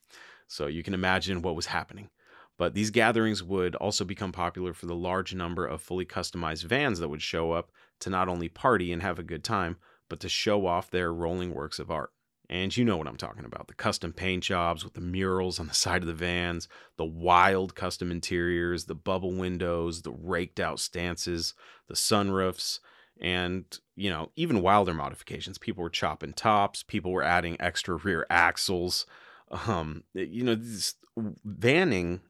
so 0.48 0.68
you 0.68 0.84
can 0.84 0.94
imagine 0.94 1.42
what 1.42 1.56
was 1.56 1.68
happening. 1.68 2.10
But 2.58 2.74
these 2.74 2.92
gatherings 2.92 3.42
would 3.42 3.76
also 3.76 4.04
become 4.04 4.32
popular 4.32 4.74
for 4.74 4.88
the 4.88 4.96
large 4.96 5.34
number 5.34 5.66
of 5.66 5.82
fully 5.82 6.06
customized 6.06 6.66
vans 6.66 7.00
that 7.00 7.10
would 7.10 7.22
show 7.22 7.52
up 7.52 7.72
to 8.02 8.10
not 8.10 8.28
only 8.28 8.50
party 8.50 8.92
and 8.92 9.02
have 9.02 9.20
a 9.20 9.24
good 9.24 9.44
time, 9.44 9.78
but 10.10 10.20
to 10.20 10.30
show 10.30 10.68
off 10.68 10.92
their 10.92 11.14
rolling 11.14 11.54
works 11.54 11.80
of 11.80 11.90
art. 11.90 12.12
And 12.50 12.76
you 12.76 12.84
know 12.84 12.98
what 12.98 13.08
I'm 13.08 13.18
talking 13.18 13.46
about 13.46 13.68
the 13.68 13.74
custom 13.74 14.12
paint 14.12 14.44
jobs 14.44 14.84
with 14.84 14.94
the 14.94 15.02
murals 15.02 15.60
on 15.60 15.68
the 15.68 15.74
side 15.74 16.02
of 16.02 16.08
the 16.08 16.14
vans, 16.14 16.68
the 16.98 17.06
wild 17.06 17.74
custom 17.74 18.12
interiors, 18.12 18.86
the 18.86 18.96
bubble 18.96 19.34
windows, 19.34 20.02
the 20.02 20.12
raked 20.12 20.60
out 20.60 20.80
stances, 20.80 21.54
the 21.88 21.96
sunroofs, 21.96 22.80
and, 23.22 23.80
you 23.96 24.10
know, 24.10 24.32
even 24.36 24.62
wilder 24.62 24.94
modifications. 24.94 25.58
People 25.58 25.84
were 25.84 25.90
chopping 25.90 26.34
tops, 26.34 26.84
people 26.84 27.12
were 27.12 27.24
adding 27.24 27.56
extra 27.60 27.96
rear 27.96 28.26
axles. 28.30 29.06
Um, 29.68 30.04
you 30.14 30.44
know, 30.44 30.56
this, 30.56 30.96
vanning 31.48 32.22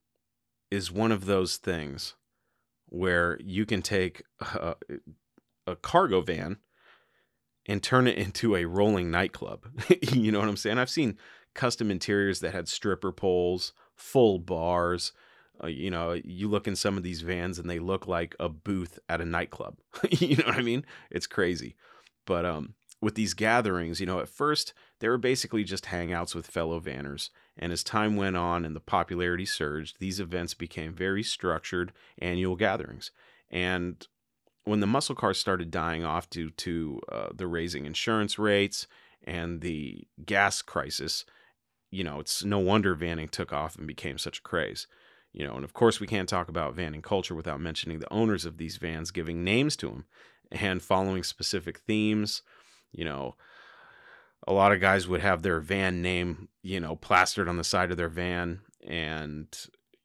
is 0.69 0.91
one 0.91 1.11
of 1.11 1.25
those 1.25 1.57
things 1.57 2.15
where 2.87 3.39
you 3.43 3.65
can 3.65 3.81
take 3.81 4.23
a, 4.39 4.75
a 5.65 5.75
cargo 5.75 6.21
van 6.21 6.57
and 7.65 7.81
turn 7.81 8.07
it 8.07 8.17
into 8.17 8.55
a 8.55 8.65
rolling 8.65 9.09
nightclub. 9.11 9.65
you 10.11 10.31
know 10.31 10.39
what 10.39 10.49
I'm 10.49 10.57
saying? 10.57 10.77
I've 10.77 10.89
seen 10.89 11.17
custom 11.53 11.91
interiors 11.91 12.39
that 12.39 12.53
had 12.53 12.67
stripper 12.67 13.11
poles, 13.11 13.73
full 13.95 14.39
bars. 14.39 15.11
Uh, 15.63 15.67
you 15.67 15.89
know, 15.89 16.19
you 16.23 16.49
look 16.49 16.67
in 16.67 16.75
some 16.75 16.97
of 16.97 17.03
these 17.03 17.21
vans 17.21 17.59
and 17.59 17.69
they 17.69 17.79
look 17.79 18.07
like 18.07 18.35
a 18.39 18.49
booth 18.49 18.99
at 19.07 19.21
a 19.21 19.25
nightclub. 19.25 19.77
you 20.09 20.35
know 20.37 20.45
what 20.45 20.57
I 20.57 20.61
mean? 20.61 20.85
It's 21.11 21.27
crazy. 21.27 21.75
But 22.25 22.45
um 22.45 22.73
with 23.01 23.15
these 23.15 23.33
gatherings, 23.33 23.99
you 23.99 24.05
know, 24.05 24.19
at 24.19 24.29
first 24.29 24.73
they 24.99 25.09
were 25.09 25.17
basically 25.17 25.63
just 25.63 25.85
hangouts 25.85 26.33
with 26.33 26.47
fellow 26.47 26.79
vanners. 26.79 27.29
And 27.57 27.71
as 27.71 27.83
time 27.83 28.15
went 28.15 28.37
on 28.37 28.65
and 28.65 28.75
the 28.75 28.79
popularity 28.79 29.45
surged, 29.45 29.97
these 29.99 30.19
events 30.19 30.53
became 30.53 30.93
very 30.93 31.21
structured 31.21 31.91
annual 32.17 32.55
gatherings. 32.55 33.11
And 33.51 34.07
when 34.65 34.79
the 34.79 34.87
muscle 34.87 35.15
cars 35.15 35.37
started 35.37 35.71
dying 35.71 36.03
off 36.03 36.29
due 36.29 36.49
to 36.49 36.99
uh, 37.11 37.27
the 37.33 37.47
raising 37.47 37.85
insurance 37.85 38.39
rates 38.39 38.87
and 39.23 39.61
the 39.61 40.07
gas 40.25 40.61
crisis, 40.61 41.25
you 41.91 42.03
know, 42.03 42.19
it's 42.19 42.43
no 42.43 42.59
wonder 42.59 42.95
vanning 42.95 43.29
took 43.29 43.51
off 43.51 43.75
and 43.75 43.87
became 43.87 44.17
such 44.17 44.39
a 44.39 44.41
craze. 44.41 44.87
You 45.33 45.45
know, 45.45 45.55
and 45.55 45.63
of 45.63 45.73
course, 45.73 45.99
we 45.99 46.07
can't 46.07 46.29
talk 46.29 46.47
about 46.47 46.75
vanning 46.75 47.01
culture 47.01 47.35
without 47.35 47.59
mentioning 47.59 47.99
the 47.99 48.13
owners 48.13 48.45
of 48.45 48.57
these 48.57 48.77
vans 48.77 49.11
giving 49.11 49.43
names 49.43 49.75
to 49.77 49.87
them 49.87 50.05
and 50.51 50.81
following 50.81 51.23
specific 51.23 51.79
themes. 51.79 52.43
You 52.91 53.05
know, 53.05 53.35
a 54.47 54.53
lot 54.53 54.71
of 54.71 54.79
guys 54.79 55.07
would 55.07 55.21
have 55.21 55.41
their 55.41 55.59
van 55.59 56.01
name, 56.01 56.49
you 56.61 56.79
know, 56.79 56.95
plastered 56.95 57.49
on 57.49 57.57
the 57.57 57.63
side 57.63 57.89
of 57.91 57.97
their 57.97 58.09
van 58.09 58.61
and, 58.87 59.47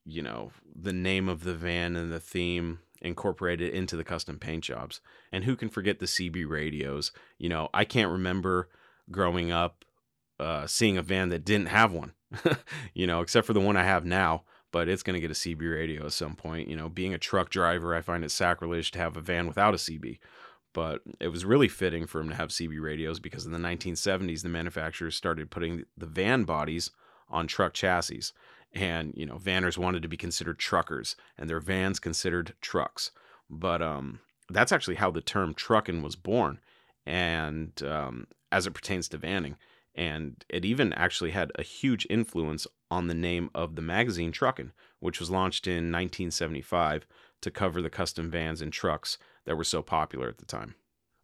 you 0.04 0.22
know, 0.22 0.50
the 0.74 0.94
name 0.94 1.28
of 1.28 1.44
the 1.44 1.54
van 1.54 1.94
and 1.94 2.10
the 2.10 2.20
theme 2.20 2.78
incorporated 3.00 3.72
into 3.72 3.96
the 3.96 4.04
custom 4.04 4.38
paint 4.38 4.64
jobs. 4.64 5.00
And 5.32 5.44
who 5.44 5.56
can 5.56 5.68
forget 5.68 5.98
the 5.98 6.06
CB 6.06 6.48
radios? 6.48 7.12
You 7.38 7.48
know, 7.48 7.68
I 7.72 7.84
can't 7.84 8.10
remember 8.10 8.68
growing 9.10 9.50
up 9.52 9.84
uh, 10.40 10.66
seeing 10.66 10.96
a 10.96 11.02
van 11.02 11.30
that 11.30 11.44
didn't 11.44 11.66
have 11.66 11.92
one, 11.92 12.12
you 12.94 13.06
know, 13.06 13.20
except 13.20 13.46
for 13.46 13.52
the 13.52 13.60
one 13.60 13.76
I 13.76 13.84
have 13.84 14.04
now. 14.04 14.44
But 14.70 14.88
it's 14.88 15.02
going 15.02 15.14
to 15.14 15.20
get 15.20 15.30
a 15.30 15.34
CB 15.34 15.72
radio 15.72 16.04
at 16.04 16.12
some 16.12 16.36
point. 16.36 16.68
You 16.68 16.76
know, 16.76 16.90
being 16.90 17.14
a 17.14 17.18
truck 17.18 17.48
driver, 17.48 17.94
I 17.94 18.02
find 18.02 18.22
it 18.22 18.30
sacrilege 18.30 18.90
to 18.92 18.98
have 18.98 19.16
a 19.16 19.20
van 19.22 19.46
without 19.46 19.74
a 19.74 19.78
CB. 19.78 20.18
But 20.74 21.00
it 21.18 21.28
was 21.28 21.46
really 21.46 21.68
fitting 21.68 22.06
for 22.06 22.20
him 22.20 22.28
to 22.28 22.34
have 22.34 22.50
CB 22.50 22.78
radios 22.80 23.18
because 23.18 23.46
in 23.46 23.52
the 23.52 23.58
1970s, 23.58 24.42
the 24.42 24.50
manufacturers 24.50 25.16
started 25.16 25.50
putting 25.50 25.84
the 25.96 26.06
van 26.06 26.44
bodies 26.44 26.90
on 27.30 27.46
truck 27.46 27.72
chassis. 27.72 28.22
And, 28.74 29.14
you 29.16 29.26
know, 29.26 29.36
vanners 29.36 29.78
wanted 29.78 30.02
to 30.02 30.08
be 30.08 30.16
considered 30.16 30.58
truckers 30.58 31.16
and 31.36 31.48
their 31.48 31.60
vans 31.60 31.98
considered 31.98 32.54
trucks. 32.60 33.10
But 33.48 33.80
um, 33.80 34.20
that's 34.50 34.72
actually 34.72 34.96
how 34.96 35.10
the 35.10 35.20
term 35.20 35.54
trucking 35.54 36.02
was 36.02 36.16
born. 36.16 36.60
And 37.06 37.82
um, 37.82 38.26
as 38.52 38.66
it 38.66 38.74
pertains 38.74 39.08
to 39.08 39.18
vanning, 39.18 39.56
and 39.94 40.44
it 40.48 40.64
even 40.64 40.92
actually 40.92 41.32
had 41.32 41.50
a 41.56 41.62
huge 41.62 42.06
influence 42.08 42.66
on 42.90 43.08
the 43.08 43.14
name 43.14 43.50
of 43.54 43.74
the 43.74 43.82
magazine 43.82 44.30
Truckin', 44.30 44.70
which 45.00 45.18
was 45.18 45.30
launched 45.30 45.66
in 45.66 45.90
1975 45.90 47.06
to 47.40 47.50
cover 47.50 47.82
the 47.82 47.90
custom 47.90 48.30
vans 48.30 48.62
and 48.62 48.72
trucks 48.72 49.18
that 49.44 49.56
were 49.56 49.64
so 49.64 49.82
popular 49.82 50.28
at 50.28 50.38
the 50.38 50.46
time. 50.46 50.74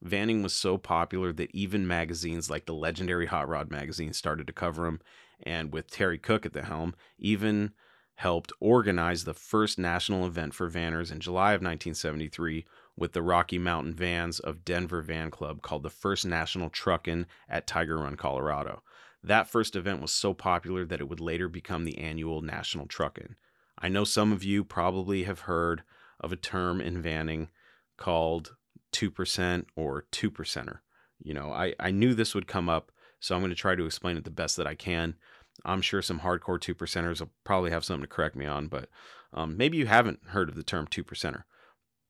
Vanning 0.06 0.42
was 0.42 0.52
so 0.52 0.76
popular 0.76 1.32
that 1.32 1.54
even 1.54 1.86
magazines 1.86 2.50
like 2.50 2.66
the 2.66 2.74
legendary 2.74 3.26
Hot 3.26 3.48
Rod 3.48 3.70
magazine 3.70 4.12
started 4.12 4.46
to 4.46 4.52
cover 4.52 4.84
them, 4.84 5.00
and 5.42 5.72
with 5.72 5.90
Terry 5.90 6.18
Cook 6.18 6.44
at 6.44 6.52
the 6.52 6.64
helm, 6.64 6.94
even 7.18 7.72
helped 8.16 8.52
organize 8.60 9.24
the 9.24 9.34
first 9.34 9.78
national 9.78 10.26
event 10.26 10.54
for 10.54 10.70
vanners 10.70 11.10
in 11.10 11.20
July 11.20 11.52
of 11.52 11.62
1973 11.62 12.64
with 12.96 13.12
the 13.12 13.22
Rocky 13.22 13.58
Mountain 13.58 13.94
Vans 13.94 14.38
of 14.38 14.64
Denver 14.64 15.02
Van 15.02 15.30
Club 15.30 15.62
called 15.62 15.82
the 15.82 15.90
First 15.90 16.24
National 16.24 16.70
Truckin' 16.70 17.26
at 17.48 17.66
Tiger 17.66 17.98
Run, 17.98 18.16
Colorado. 18.16 18.82
That 19.22 19.48
first 19.48 19.74
event 19.74 20.00
was 20.00 20.12
so 20.12 20.32
popular 20.34 20.84
that 20.84 21.00
it 21.00 21.08
would 21.08 21.18
later 21.18 21.48
become 21.48 21.84
the 21.84 21.98
annual 21.98 22.40
National 22.40 22.86
Truckin'. 22.86 23.36
I 23.78 23.88
know 23.88 24.04
some 24.04 24.32
of 24.32 24.44
you 24.44 24.64
probably 24.64 25.24
have 25.24 25.40
heard 25.40 25.82
of 26.20 26.30
a 26.30 26.36
term 26.36 26.80
in 26.80 27.02
vanning 27.02 27.48
called 27.96 28.54
2% 28.94 29.64
or 29.76 30.06
2 30.10 30.30
percenter. 30.30 30.78
You 31.22 31.34
know, 31.34 31.52
I, 31.52 31.74
I 31.78 31.90
knew 31.90 32.14
this 32.14 32.34
would 32.34 32.46
come 32.46 32.68
up, 32.68 32.90
so 33.20 33.34
I'm 33.34 33.40
going 33.40 33.50
to 33.50 33.56
try 33.56 33.74
to 33.74 33.86
explain 33.86 34.16
it 34.16 34.24
the 34.24 34.30
best 34.30 34.56
that 34.56 34.66
I 34.66 34.74
can. 34.74 35.16
I'm 35.64 35.82
sure 35.82 36.02
some 36.02 36.20
hardcore 36.20 36.60
2 36.60 36.74
percenters 36.74 37.20
will 37.20 37.30
probably 37.44 37.70
have 37.70 37.84
something 37.84 38.02
to 38.02 38.08
correct 38.08 38.36
me 38.36 38.46
on, 38.46 38.68
but 38.68 38.88
um, 39.32 39.56
maybe 39.56 39.76
you 39.76 39.86
haven't 39.86 40.20
heard 40.28 40.48
of 40.48 40.54
the 40.54 40.62
term 40.62 40.86
2 40.86 41.04
percenter 41.04 41.42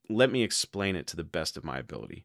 let 0.08 0.30
me 0.30 0.42
explain 0.42 0.96
it 0.96 1.06
to 1.08 1.16
the 1.16 1.24
best 1.24 1.56
of 1.56 1.64
my 1.64 1.78
ability. 1.78 2.24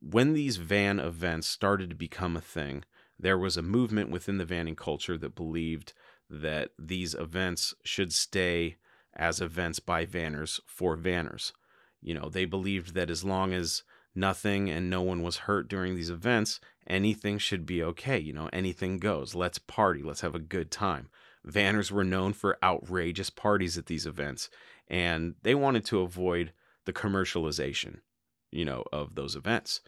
When 0.00 0.32
these 0.32 0.56
van 0.56 0.98
events 0.98 1.46
started 1.46 1.90
to 1.90 1.96
become 1.96 2.36
a 2.36 2.40
thing, 2.40 2.84
there 3.18 3.38
was 3.38 3.56
a 3.56 3.62
movement 3.62 4.10
within 4.10 4.38
the 4.38 4.44
vanning 4.44 4.76
culture 4.76 5.16
that 5.16 5.36
believed 5.36 5.92
that 6.28 6.70
these 6.78 7.14
events 7.14 7.74
should 7.84 8.12
stay 8.12 8.76
as 9.14 9.40
events 9.40 9.78
by 9.78 10.04
vanners 10.04 10.60
for 10.66 10.96
vanners. 10.96 11.52
You 12.02 12.14
know, 12.14 12.28
they 12.28 12.44
believed 12.44 12.94
that 12.94 13.10
as 13.10 13.24
long 13.24 13.52
as 13.52 13.82
nothing 14.14 14.68
and 14.68 14.90
no 14.90 15.00
one 15.00 15.22
was 15.22 15.38
hurt 15.38 15.68
during 15.68 15.94
these 15.94 16.10
events, 16.10 16.60
anything 16.86 17.38
should 17.38 17.64
be 17.64 17.82
okay. 17.82 18.18
You 18.18 18.32
know, 18.32 18.50
anything 18.52 18.98
goes. 18.98 19.34
Let's 19.34 19.58
party. 19.58 20.02
Let's 20.02 20.20
have 20.20 20.34
a 20.34 20.40
good 20.40 20.70
time. 20.70 21.08
Vanners 21.46 21.90
were 21.90 22.04
known 22.04 22.32
for 22.32 22.58
outrageous 22.62 23.30
parties 23.30 23.76
at 23.76 23.86
these 23.86 24.06
events, 24.06 24.48
and 24.88 25.34
they 25.42 25.54
wanted 25.54 25.84
to 25.86 26.00
avoid 26.00 26.52
the 26.84 26.92
commercialization, 26.92 27.98
you 28.50 28.64
know, 28.64 28.84
of 28.92 29.14
those 29.14 29.34
events. 29.34 29.80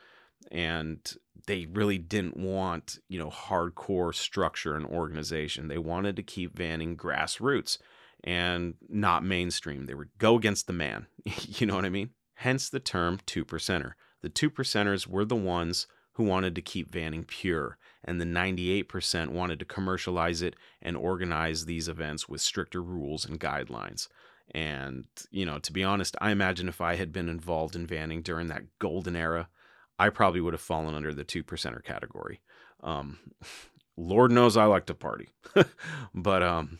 And 0.51 0.99
they 1.47 1.67
really 1.67 1.99
didn't 1.99 2.37
want, 2.37 2.99
you 3.09 3.19
know, 3.19 3.31
hardcore 3.31 4.15
structure 4.15 4.77
and 4.77 4.87
organization. 4.87 5.69
They 5.69 5.79
wanted 5.79 6.17
to 6.17 6.23
keep 6.23 6.57
vanning 6.57 6.97
grassroots 6.97 7.79
and 8.25 8.75
not 8.89 9.23
mainstream. 9.23 9.85
They 9.85 9.95
would 9.95 10.09
go 10.19 10.35
against 10.37 10.67
the 10.67 10.73
man. 10.73 11.07
you 11.25 11.67
know 11.67 11.77
what 11.77 11.85
I 11.85 11.91
mean? 11.91 12.11
Hence 12.35 12.69
the 12.69 12.81
term 12.81 13.21
two 13.27 13.45
percenter. 13.45 13.93
The 14.23 14.31
two 14.31 14.51
percenters 14.51 15.07
were 15.07 15.25
the 15.25 15.37
ones 15.37 15.87
who 16.15 16.25
wanted 16.25 16.55
to 16.55 16.63
keep 16.63 16.91
vanning 16.91 17.27
pure, 17.27 17.77
and 18.05 18.21
the 18.21 18.25
98% 18.25 19.29
wanted 19.29 19.59
to 19.59 19.65
commercialize 19.65 20.43
it 20.43 20.55
and 20.81 20.97
organize 20.97 21.65
these 21.67 21.89
events 21.89 22.29
with 22.29 22.41
stricter 22.41 22.83
rules 22.83 23.25
and 23.25 23.39
guidelines. 23.39 24.09
And, 24.53 25.07
you 25.31 25.45
know, 25.45 25.59
to 25.59 25.73
be 25.73 25.83
honest, 25.83 26.17
I 26.21 26.31
imagine 26.31 26.69
if 26.69 26.81
I 26.81 26.97
had 26.97 27.13
been 27.13 27.29
involved 27.29 27.75
in 27.75 27.87
vanning 27.87 28.23
during 28.23 28.47
that 28.49 28.79
golden 28.79 29.17
era, 29.17 29.49
I 29.99 30.09
probably 30.11 30.41
would 30.41 30.55
have 30.55 30.61
fallen 30.61 30.95
under 30.95 31.13
the 31.13 31.25
two 31.25 31.43
percenter 31.43 31.83
category. 31.83 32.41
Um, 32.83 33.19
Lord 33.97 34.33
knows 34.33 34.57
I 34.57 34.65
like 34.65 34.87
to 34.87 34.95
party. 34.95 35.29
but 36.15 36.43
um, 36.43 36.79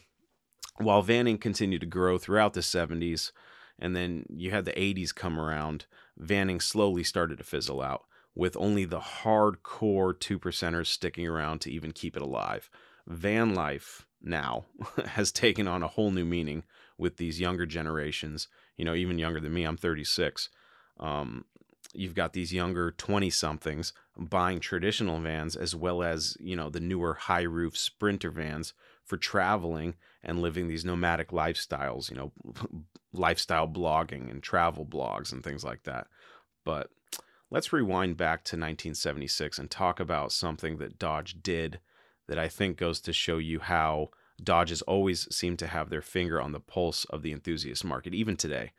while 0.79 1.03
vanning 1.03 1.41
continued 1.41 1.81
to 1.81 1.87
grow 1.87 2.19
throughout 2.19 2.55
the 2.55 2.61
70s, 2.61 3.33
and 3.79 3.95
then 3.95 4.25
you 4.29 4.51
had 4.51 4.65
the 4.65 4.73
80s 4.73 5.15
come 5.15 5.39
around, 5.39 5.87
vanning 6.21 6.61
slowly 6.61 7.05
started 7.05 7.39
to 7.39 7.45
fizzle 7.45 7.81
out, 7.81 8.05
with 8.35 8.57
only 8.57 8.85
the 8.85 9.01
hardcore 9.01 10.19
two 10.19 10.39
percenters 10.39 10.87
sticking 10.87 11.27
around 11.27 11.61
to 11.61 11.71
even 11.71 11.93
keep 11.93 12.17
it 12.17 12.23
alive. 12.23 12.71
Van 13.07 13.55
life 13.55 14.07
now 14.23 14.65
has 15.07 15.31
taken 15.31 15.69
on 15.69 15.83
a 15.83 15.89
whole 15.89 16.11
new 16.11 16.25
meaning 16.25 16.65
with 16.99 17.17
these 17.17 17.41
younger 17.41 17.67
generations, 17.67 18.49
you 18.77 18.85
know, 18.85 18.95
even 18.95 19.19
younger 19.19 19.41
than 19.41 19.53
me, 19.53 19.65
I'm 19.65 19.77
36. 19.77 20.49
Um, 20.99 21.45
you've 21.93 22.15
got 22.15 22.33
these 22.33 22.53
younger 22.53 22.91
20 22.93 23.31
somethings 23.31 23.93
buying 24.17 24.61
traditional 24.61 25.21
vans 25.21 25.57
as 25.57 25.75
well 25.75 26.03
as, 26.03 26.37
you 26.41 26.57
know, 26.57 26.71
the 26.71 26.81
newer 26.81 27.15
high 27.15 27.43
roof 27.43 27.77
sprinter 27.77 28.31
vans 28.31 28.73
for 29.05 29.17
traveling 29.17 29.95
and 30.25 30.41
living 30.41 30.67
these 30.67 30.85
nomadic 30.85 31.29
lifestyles, 31.29 32.11
you 32.11 32.17
know, 32.17 32.33
lifestyle 33.13 33.69
blogging 33.69 34.31
and 34.31 34.43
travel 34.43 34.85
blogs 34.85 35.33
and 35.33 35.45
things 35.45 35.63
like 35.63 35.83
that. 35.85 36.07
But 36.65 36.91
let's 37.51 37.73
rewind 37.73 38.17
back 38.17 38.43
to 38.45 38.57
1976 38.57 39.59
and 39.59 39.71
talk 39.71 40.01
about 40.01 40.33
something 40.33 40.79
that 40.79 40.99
Dodge 40.99 41.43
did 41.43 41.79
that 42.27 42.39
I 42.39 42.49
think 42.49 42.79
goes 42.79 43.01
to 43.03 43.13
show 43.13 43.39
you 43.39 43.61
how 43.61 44.09
Dodges 44.43 44.83
always 44.83 45.33
seem 45.35 45.57
to 45.59 45.67
have 45.67 45.91
their 45.91 46.03
finger 46.03 46.41
on 46.41 46.53
the 46.53 46.61
pulse 46.61 47.05
of 47.05 47.23
the 47.23 47.33
enthusiast 47.33 47.85
market, 47.85 48.15
even 48.15 48.37
today. 48.37 48.73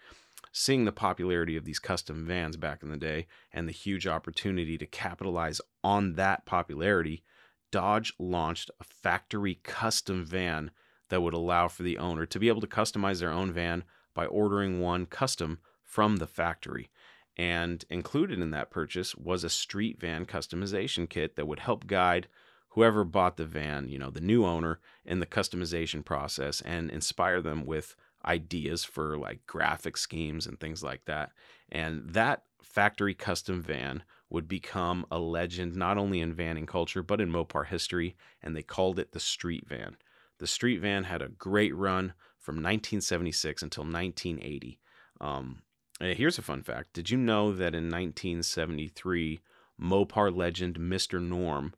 Seeing 0.52 0.86
the 0.86 0.92
popularity 0.92 1.56
of 1.56 1.66
these 1.66 1.80
custom 1.80 2.26
vans 2.26 2.58
back 2.58 2.82
in 2.82 2.90
the 2.90 2.98
day 2.98 3.28
and 3.54 3.68
the 3.68 3.74
huge 3.74 4.08
opportunity 4.08 4.78
to 4.78 4.86
capitalize 4.86 5.62
on 5.84 6.14
that 6.14 6.46
popularity, 6.46 7.24
Dodge 7.72 8.14
launched 8.20 8.72
a 8.80 8.84
factory 8.84 9.60
custom 9.64 10.26
van 10.26 10.72
that 11.10 11.22
would 11.22 11.34
allow 11.34 11.68
for 11.68 11.84
the 11.84 11.98
owner 11.98 12.26
to 12.26 12.40
be 12.40 12.48
able 12.48 12.62
to 12.62 12.68
customize 12.68 13.20
their 13.20 13.32
own 13.32 13.52
van 13.52 13.84
by 14.14 14.26
ordering 14.26 14.80
one 14.80 15.06
custom 15.06 15.60
from 15.84 16.18
the 16.18 16.28
factory. 16.28 16.90
And 17.38 17.84
included 17.90 18.40
in 18.40 18.52
that 18.52 18.72
purchase 18.72 19.16
was 19.16 19.44
a 19.44 19.50
street 19.50 20.00
van 20.00 20.26
customization 20.26 21.10
kit 21.10 21.36
that 21.36 21.48
would 21.48 21.60
help 21.60 21.86
guide 21.86 22.28
whoever 22.70 23.04
bought 23.04 23.38
the 23.38 23.46
van, 23.46 23.88
you 23.88 23.98
know, 23.98 24.10
the 24.10 24.22
new 24.22 24.46
owner 24.46 24.80
in 25.06 25.20
the 25.20 25.26
customization 25.26 26.04
process 26.04 26.62
and 26.62 26.90
inspire 26.90 27.42
them 27.42 27.66
with 27.66 27.96
ideas 28.26 28.84
for 28.84 29.18
like 29.18 29.46
graphic 29.48 29.98
schemes 29.98 30.46
and 30.46 30.60
things 30.60 30.84
like 30.84 31.06
that. 31.06 31.32
And 31.70 32.10
that 32.10 32.44
factory 32.62 33.14
custom 33.14 33.62
van 33.62 34.04
would 34.30 34.48
become 34.48 35.06
a 35.12 35.20
legend 35.20 35.76
not 35.76 35.98
only 35.98 36.20
in 36.20 36.36
vanning 36.36 36.68
culture 36.68 37.04
but 37.04 37.22
in 37.22 37.32
Mopar 37.32 37.68
history, 37.68 38.16
and 38.42 38.56
they 38.56 38.64
called 38.64 39.00
it 39.00 39.12
the 39.12 39.20
street 39.20 39.66
van. 39.68 39.96
The 40.40 40.48
street 40.48 40.82
van 40.82 41.06
had 41.06 41.22
a 41.22 41.30
great 41.30 41.76
run 41.76 42.14
from 42.40 42.56
1976 42.56 43.62
until 43.64 43.84
1980. 43.84 44.80
Um, 45.22 45.62
here's 46.00 46.38
a 46.38 46.44
fun 46.44 46.62
fact: 46.62 46.94
Did 46.94 47.10
you 47.10 47.18
know 47.18 47.52
that 47.52 47.74
in 47.74 47.90
1973, 47.90 49.40
Mopar 49.80 50.36
legend 50.36 50.78
Mr. 50.78 51.22
Norm 51.22 51.74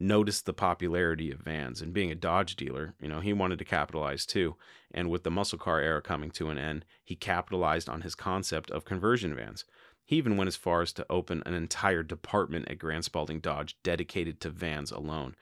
noticed 0.00 0.46
the 0.46 0.52
popularity 0.52 1.30
of 1.30 1.40
vans 1.40 1.82
and 1.82 1.92
being 1.92 2.10
a 2.10 2.14
Dodge 2.14 2.56
dealer, 2.56 2.94
you 3.00 3.08
know, 3.08 3.20
he 3.20 3.32
wanted 3.32 3.58
to 3.58 3.64
capitalize 3.64 4.24
too. 4.24 4.56
And 4.92 5.10
with 5.10 5.24
the 5.24 5.30
muscle 5.30 5.58
car 5.58 5.80
era 5.80 6.00
coming 6.00 6.30
to 6.32 6.50
an 6.50 6.58
end, 6.58 6.84
he 7.02 7.16
capitalized 7.16 7.88
on 7.88 8.02
his 8.02 8.14
concept 8.14 8.70
of 8.70 8.84
conversion 8.84 9.34
vans. 9.34 9.64
He 10.04 10.16
even 10.16 10.36
went 10.36 10.48
as 10.48 10.56
far 10.56 10.82
as 10.82 10.92
to 10.94 11.06
open 11.10 11.42
an 11.44 11.54
entire 11.54 12.02
department 12.02 12.68
at 12.70 12.78
Grand 12.78 13.04
Spaulding 13.04 13.40
Dodge 13.40 13.76
dedicated 13.82 14.40
to 14.40 14.50
vans 14.50 14.90
alone. 14.90 15.34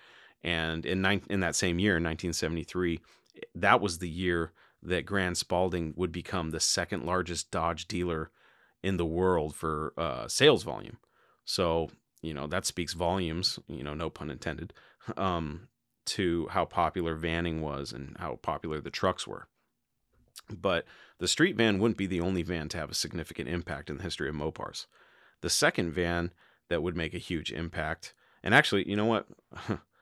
And 0.42 0.86
in, 0.86 1.04
in 1.28 1.40
that 1.40 1.56
same 1.56 1.78
year, 1.78 1.96
in 1.96 2.04
1973, 2.04 3.00
that 3.54 3.80
was 3.80 3.98
the 3.98 4.08
year 4.08 4.52
that 4.82 5.06
Grand 5.06 5.36
Spaulding 5.36 5.92
would 5.96 6.12
become 6.12 6.50
the 6.50 6.60
second 6.60 7.04
largest 7.04 7.50
Dodge 7.50 7.88
dealer 7.88 8.30
in 8.82 8.96
the 8.96 9.06
world 9.06 9.54
for 9.54 9.92
uh, 9.96 10.28
sales 10.28 10.62
volume. 10.62 10.98
So 11.44 11.90
you 12.22 12.34
know 12.34 12.46
that 12.46 12.66
speaks 12.66 12.92
volumes 12.92 13.58
you 13.68 13.84
know 13.84 13.94
no 13.94 14.10
pun 14.10 14.30
intended 14.30 14.72
um, 15.16 15.68
to 16.04 16.48
how 16.50 16.64
popular 16.64 17.16
vanning 17.16 17.60
was 17.60 17.92
and 17.92 18.16
how 18.18 18.36
popular 18.42 18.80
the 18.80 18.90
trucks 18.90 19.26
were 19.26 19.48
But 20.50 20.84
the 21.18 21.28
street 21.28 21.56
van 21.56 21.78
wouldn't 21.78 21.98
be 21.98 22.06
the 22.06 22.20
only 22.20 22.42
van 22.42 22.68
to 22.70 22.78
have 22.78 22.90
a 22.90 22.94
significant 22.94 23.48
impact 23.48 23.90
in 23.90 23.96
the 23.96 24.02
history 24.02 24.28
of 24.28 24.34
Mopars. 24.34 24.86
The 25.40 25.50
second 25.50 25.92
van 25.92 26.32
that 26.68 26.82
would 26.82 26.96
make 26.96 27.14
a 27.14 27.18
huge 27.18 27.52
impact, 27.52 28.14
and 28.42 28.54
actually, 28.54 28.88
you 28.88 28.96
know 28.96 29.06
what? 29.06 29.26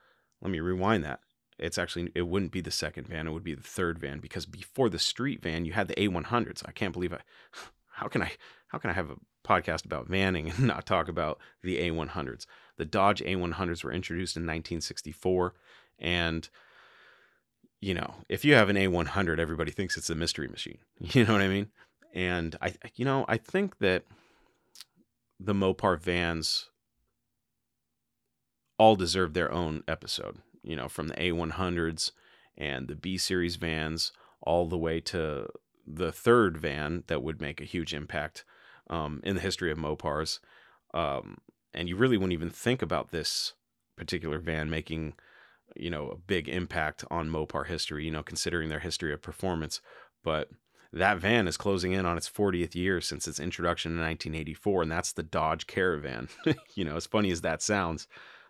Let 0.45 0.51
me 0.51 0.59
rewind 0.59 1.03
that. 1.05 1.21
It's 1.57 1.79
actually 1.79 2.11
it 2.13 2.27
wouldn't 2.27 2.51
be 2.51 2.61
the 2.61 2.69
second 2.69 3.07
van; 3.07 3.25
it 3.25 3.31
would 3.31 3.43
be 3.43 3.55
the 3.55 3.63
third 3.63 3.97
van 3.97 4.19
because 4.19 4.45
before 4.45 4.89
the 4.89 4.99
street 4.99 5.41
van, 5.41 5.65
you 5.65 5.73
had 5.73 5.87
the 5.87 5.95
A100s. 5.95 6.61
I 6.67 6.71
can't 6.71 6.93
believe 6.93 7.11
I. 7.11 7.21
How 7.93 8.07
can 8.07 8.21
I? 8.21 8.31
How 8.67 8.77
can 8.77 8.91
I 8.91 8.93
have 8.93 9.09
a 9.09 9.15
podcast 9.43 9.85
about 9.85 10.07
vanning 10.07 10.55
and 10.55 10.67
not 10.67 10.85
talk 10.85 11.07
about 11.07 11.39
the 11.63 11.77
A100s? 11.77 12.45
The 12.77 12.85
Dodge 12.85 13.23
A100s 13.23 13.83
were 13.83 13.91
introduced 13.91 14.37
in 14.37 14.43
1964, 14.43 15.55
and 15.97 16.47
you 17.81 17.95
know, 17.95 18.13
if 18.29 18.45
you 18.45 18.53
have 18.53 18.69
an 18.69 18.75
A100, 18.75 19.39
everybody 19.39 19.71
thinks 19.71 19.97
it's 19.97 20.11
a 20.11 20.15
mystery 20.15 20.47
machine. 20.47 20.77
You 20.99 21.25
know 21.25 21.33
what 21.33 21.41
I 21.41 21.47
mean? 21.47 21.71
And 22.13 22.55
I, 22.61 22.75
you 22.93 23.03
know, 23.03 23.25
I 23.27 23.37
think 23.37 23.79
that 23.79 24.03
the 25.39 25.55
Mopar 25.55 25.99
vans 25.99 26.69
all 28.77 28.95
deserve 28.95 29.33
their 29.33 29.51
own 29.51 29.83
episode. 29.87 30.37
You 30.63 30.75
know, 30.75 30.87
from 30.89 31.07
the 31.07 31.15
A100s 31.15 32.11
and 32.57 32.87
the 32.87 32.95
B 32.95 33.17
series 33.17 33.55
vans 33.55 34.11
all 34.41 34.67
the 34.67 34.77
way 34.77 34.99
to 34.99 35.47
the 35.85 36.11
third 36.11 36.57
van 36.57 37.03
that 37.07 37.21
would 37.21 37.41
make 37.41 37.61
a 37.61 37.65
huge 37.65 37.93
impact 37.93 38.43
um, 38.89 39.21
in 39.23 39.35
the 39.35 39.41
history 39.41 39.71
of 39.71 39.77
Mopars. 39.77 40.39
Um, 40.93 41.37
and 41.73 41.89
you 41.89 41.95
really 41.95 42.17
wouldn't 42.17 42.33
even 42.33 42.49
think 42.49 42.81
about 42.81 43.11
this 43.11 43.53
particular 43.95 44.39
van 44.39 44.69
making, 44.69 45.13
you 45.75 45.89
know, 45.89 46.09
a 46.09 46.15
big 46.15 46.47
impact 46.47 47.03
on 47.11 47.29
Mopar 47.29 47.67
history, 47.67 48.05
you 48.05 48.11
know, 48.11 48.23
considering 48.23 48.69
their 48.69 48.79
history 48.79 49.13
of 49.13 49.21
performance. 49.21 49.81
But 50.23 50.49
that 50.93 51.17
van 51.17 51.47
is 51.47 51.57
closing 51.57 51.91
in 51.91 52.05
on 52.05 52.17
its 52.17 52.29
40th 52.29 52.75
year 52.75 53.01
since 53.01 53.27
its 53.27 53.39
introduction 53.39 53.91
in 53.91 53.99
1984, 53.99 54.83
and 54.83 54.91
that's 54.91 55.11
the 55.11 55.23
Dodge 55.23 55.67
Caravan. 55.67 56.29
you 56.75 56.85
know, 56.85 56.95
as 56.95 57.05
funny 57.05 57.31
as 57.31 57.41
that 57.41 57.61
sounds, 57.61 58.07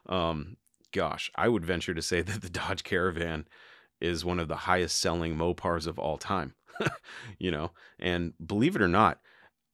um, 0.07 0.57
gosh, 0.91 1.31
I 1.35 1.49
would 1.49 1.65
venture 1.65 1.93
to 1.93 2.01
say 2.01 2.21
that 2.23 2.41
the 2.41 2.49
Dodge 2.49 2.83
Caravan 2.83 3.47
is 4.01 4.25
one 4.25 4.39
of 4.39 4.47
the 4.47 4.55
highest 4.55 4.99
selling 4.99 5.35
Mopars 5.35 5.87
of 5.87 5.99
all 5.99 6.17
time. 6.17 6.53
you 7.39 7.51
know, 7.51 7.71
and 7.99 8.33
believe 8.45 8.75
it 8.75 8.81
or 8.81 8.87
not, 8.87 9.19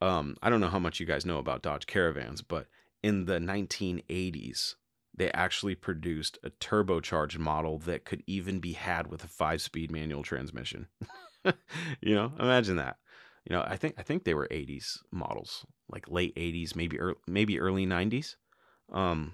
um, 0.01 0.37
I 0.41 0.49
don't 0.49 0.61
know 0.61 0.69
how 0.69 0.79
much 0.79 0.99
you 0.99 1.05
guys 1.05 1.25
know 1.25 1.39
about 1.39 1.63
Dodge 1.63 1.87
Caravans, 1.87 2.41
but 2.41 2.67
in 3.01 3.25
the 3.25 3.39
1980s, 3.39 4.75
they 5.15 5.31
actually 5.31 5.75
produced 5.75 6.37
a 6.43 6.49
turbocharged 6.49 7.37
model 7.37 7.77
that 7.79 8.05
could 8.05 8.23
even 8.27 8.59
be 8.59 8.73
had 8.73 9.07
with 9.07 9.23
a 9.23 9.27
five 9.27 9.61
speed 9.61 9.91
manual 9.91 10.23
transmission. 10.23 10.87
you 12.01 12.15
know, 12.15 12.31
imagine 12.39 12.77
that. 12.77 12.97
You 13.49 13.55
know, 13.55 13.63
I 13.65 13.75
think 13.75 13.95
I 13.97 14.03
think 14.03 14.23
they 14.23 14.35
were 14.35 14.47
80s 14.51 14.99
models, 15.11 15.65
like 15.89 16.09
late 16.09 16.35
80s, 16.35 16.75
maybe 16.75 16.99
early, 16.99 17.15
maybe 17.27 17.59
early 17.59 17.85
90s. 17.85 18.35
Um, 18.91 19.33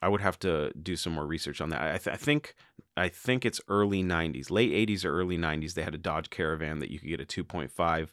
I 0.00 0.08
would 0.08 0.20
have 0.20 0.38
to 0.40 0.72
do 0.80 0.96
some 0.96 1.14
more 1.14 1.26
research 1.26 1.60
on 1.60 1.70
that. 1.70 1.82
I, 1.82 1.98
th- 1.98 2.14
I, 2.14 2.16
think 2.16 2.54
I 2.96 3.08
think 3.08 3.44
it's 3.44 3.60
early 3.68 4.02
90s, 4.02 4.50
late 4.50 4.70
80s 4.88 5.04
or 5.04 5.12
early 5.12 5.36
90s. 5.36 5.74
They 5.74 5.82
had 5.82 5.94
a 5.94 5.98
Dodge 5.98 6.30
Caravan 6.30 6.78
that 6.78 6.90
you 6.90 6.98
could 6.98 7.08
get 7.08 7.20
a 7.20 7.24
2.5 7.24 8.10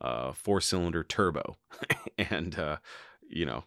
uh, 0.00 0.32
four 0.32 0.60
cylinder 0.60 1.02
turbo, 1.02 1.56
and 2.18 2.58
uh, 2.58 2.76
you 3.28 3.46
know 3.46 3.64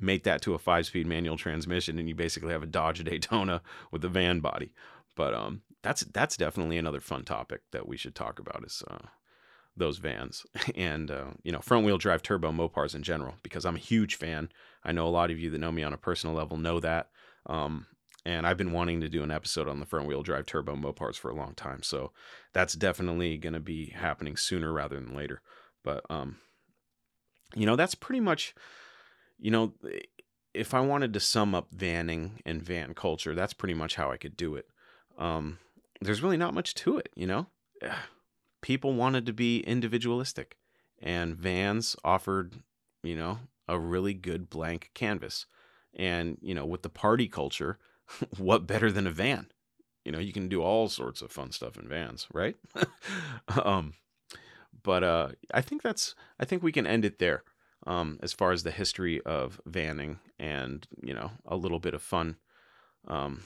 make 0.00 0.24
that 0.24 0.40
to 0.42 0.54
a 0.54 0.58
five 0.58 0.86
speed 0.86 1.06
manual 1.06 1.36
transmission, 1.36 1.98
and 1.98 2.08
you 2.08 2.14
basically 2.14 2.52
have 2.52 2.62
a 2.62 2.66
Dodge 2.66 3.02
Daytona 3.04 3.62
with 3.90 4.04
a 4.04 4.08
van 4.08 4.40
body. 4.40 4.72
But 5.16 5.34
um, 5.34 5.62
that's 5.82 6.02
that's 6.02 6.36
definitely 6.36 6.78
another 6.78 7.00
fun 7.00 7.24
topic 7.24 7.62
that 7.72 7.88
we 7.88 7.96
should 7.96 8.14
talk 8.14 8.38
about 8.38 8.64
is 8.64 8.82
uh, 8.88 8.98
those 9.76 9.98
vans 9.98 10.46
and 10.74 11.10
uh, 11.10 11.30
you 11.42 11.52
know 11.52 11.60
front 11.60 11.84
wheel 11.84 11.98
drive 11.98 12.22
turbo 12.22 12.52
Mopars 12.52 12.94
in 12.94 13.02
general 13.02 13.34
because 13.42 13.64
I'm 13.64 13.76
a 13.76 13.80
huge 13.80 14.14
fan. 14.14 14.50
I 14.84 14.92
know 14.92 15.06
a 15.06 15.10
lot 15.10 15.30
of 15.30 15.38
you 15.38 15.50
that 15.50 15.58
know 15.58 15.72
me 15.72 15.82
on 15.82 15.92
a 15.92 15.98
personal 15.98 16.34
level 16.34 16.56
know 16.56 16.80
that. 16.80 17.10
Um, 17.46 17.86
and 18.24 18.46
I've 18.46 18.56
been 18.56 18.72
wanting 18.72 19.00
to 19.00 19.08
do 19.08 19.22
an 19.22 19.30
episode 19.30 19.68
on 19.68 19.80
the 19.80 19.86
front 19.86 20.06
wheel 20.06 20.22
drive 20.22 20.46
turbo 20.46 20.76
Mopars 20.76 21.16
for 21.16 21.30
a 21.30 21.34
long 21.34 21.54
time, 21.54 21.82
so 21.82 22.12
that's 22.52 22.74
definitely 22.74 23.38
going 23.38 23.54
to 23.54 23.60
be 23.60 23.90
happening 23.90 24.36
sooner 24.36 24.72
rather 24.72 25.00
than 25.00 25.16
later. 25.16 25.40
But 25.82 26.04
um, 26.10 26.36
you 27.54 27.64
know 27.64 27.76
that's 27.76 27.94
pretty 27.94 28.20
much 28.20 28.54
you 29.38 29.50
know 29.50 29.72
if 30.52 30.74
I 30.74 30.80
wanted 30.80 31.12
to 31.14 31.20
sum 31.20 31.54
up 31.54 31.72
vanning 31.74 32.40
and 32.44 32.62
van 32.62 32.94
culture, 32.94 33.34
that's 33.34 33.54
pretty 33.54 33.74
much 33.74 33.94
how 33.94 34.10
I 34.10 34.16
could 34.16 34.36
do 34.36 34.56
it. 34.56 34.66
Um, 35.16 35.58
there's 36.00 36.22
really 36.22 36.36
not 36.36 36.54
much 36.54 36.74
to 36.74 36.98
it, 36.98 37.08
you 37.14 37.26
know 37.26 37.46
people 38.62 38.94
wanted 38.94 39.26
to 39.26 39.32
be 39.32 39.60
individualistic, 39.60 40.56
and 41.00 41.36
Vans 41.36 41.96
offered, 42.04 42.56
you 43.02 43.16
know, 43.16 43.38
a 43.68 43.78
really 43.78 44.14
good 44.14 44.50
blank 44.50 44.90
canvas. 44.94 45.46
And, 45.94 46.38
you 46.40 46.54
know, 46.54 46.66
with 46.66 46.82
the 46.82 46.88
party 46.88 47.28
culture, 47.28 47.78
what 48.38 48.66
better 48.66 48.90
than 48.90 49.06
a 49.06 49.10
van? 49.10 49.48
You 50.04 50.12
know, 50.12 50.18
you 50.18 50.32
can 50.32 50.48
do 50.48 50.62
all 50.62 50.88
sorts 50.88 51.22
of 51.22 51.30
fun 51.30 51.52
stuff 51.52 51.76
in 51.76 51.88
vans, 51.88 52.26
right? 52.32 52.56
um, 53.64 53.94
but 54.82 55.04
uh, 55.04 55.28
I 55.52 55.60
think 55.60 55.82
that's, 55.82 56.14
I 56.40 56.44
think 56.44 56.62
we 56.62 56.72
can 56.72 56.86
end 56.86 57.04
it 57.04 57.18
there 57.18 57.42
um, 57.86 58.18
as 58.22 58.32
far 58.32 58.52
as 58.52 58.62
the 58.62 58.70
history 58.70 59.20
of 59.22 59.60
vanning 59.68 60.18
and, 60.38 60.86
you 61.02 61.12
know, 61.12 61.32
a 61.46 61.56
little 61.56 61.80
bit 61.80 61.94
of 61.94 62.02
fun 62.02 62.36
um, 63.06 63.42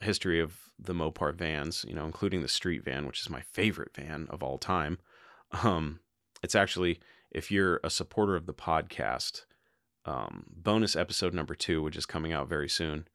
history 0.00 0.40
of 0.40 0.56
the 0.78 0.94
Mopar 0.94 1.34
vans, 1.34 1.84
you 1.88 1.94
know, 1.94 2.04
including 2.04 2.42
the 2.42 2.48
street 2.48 2.84
van, 2.84 3.06
which 3.06 3.20
is 3.20 3.30
my 3.30 3.40
favorite 3.40 3.94
van 3.94 4.26
of 4.30 4.42
all 4.42 4.58
time. 4.58 4.98
Um, 5.62 6.00
it's 6.42 6.54
actually, 6.54 7.00
if 7.30 7.50
you're 7.50 7.80
a 7.84 7.90
supporter 7.90 8.36
of 8.36 8.46
the 8.46 8.54
podcast, 8.54 9.44
um, 10.04 10.44
bonus 10.54 10.96
episode 10.96 11.34
number 11.34 11.54
two, 11.54 11.82
which 11.82 11.96
is 11.96 12.06
coming 12.06 12.32
out 12.32 12.48
very 12.48 12.68
soon, 12.68 13.06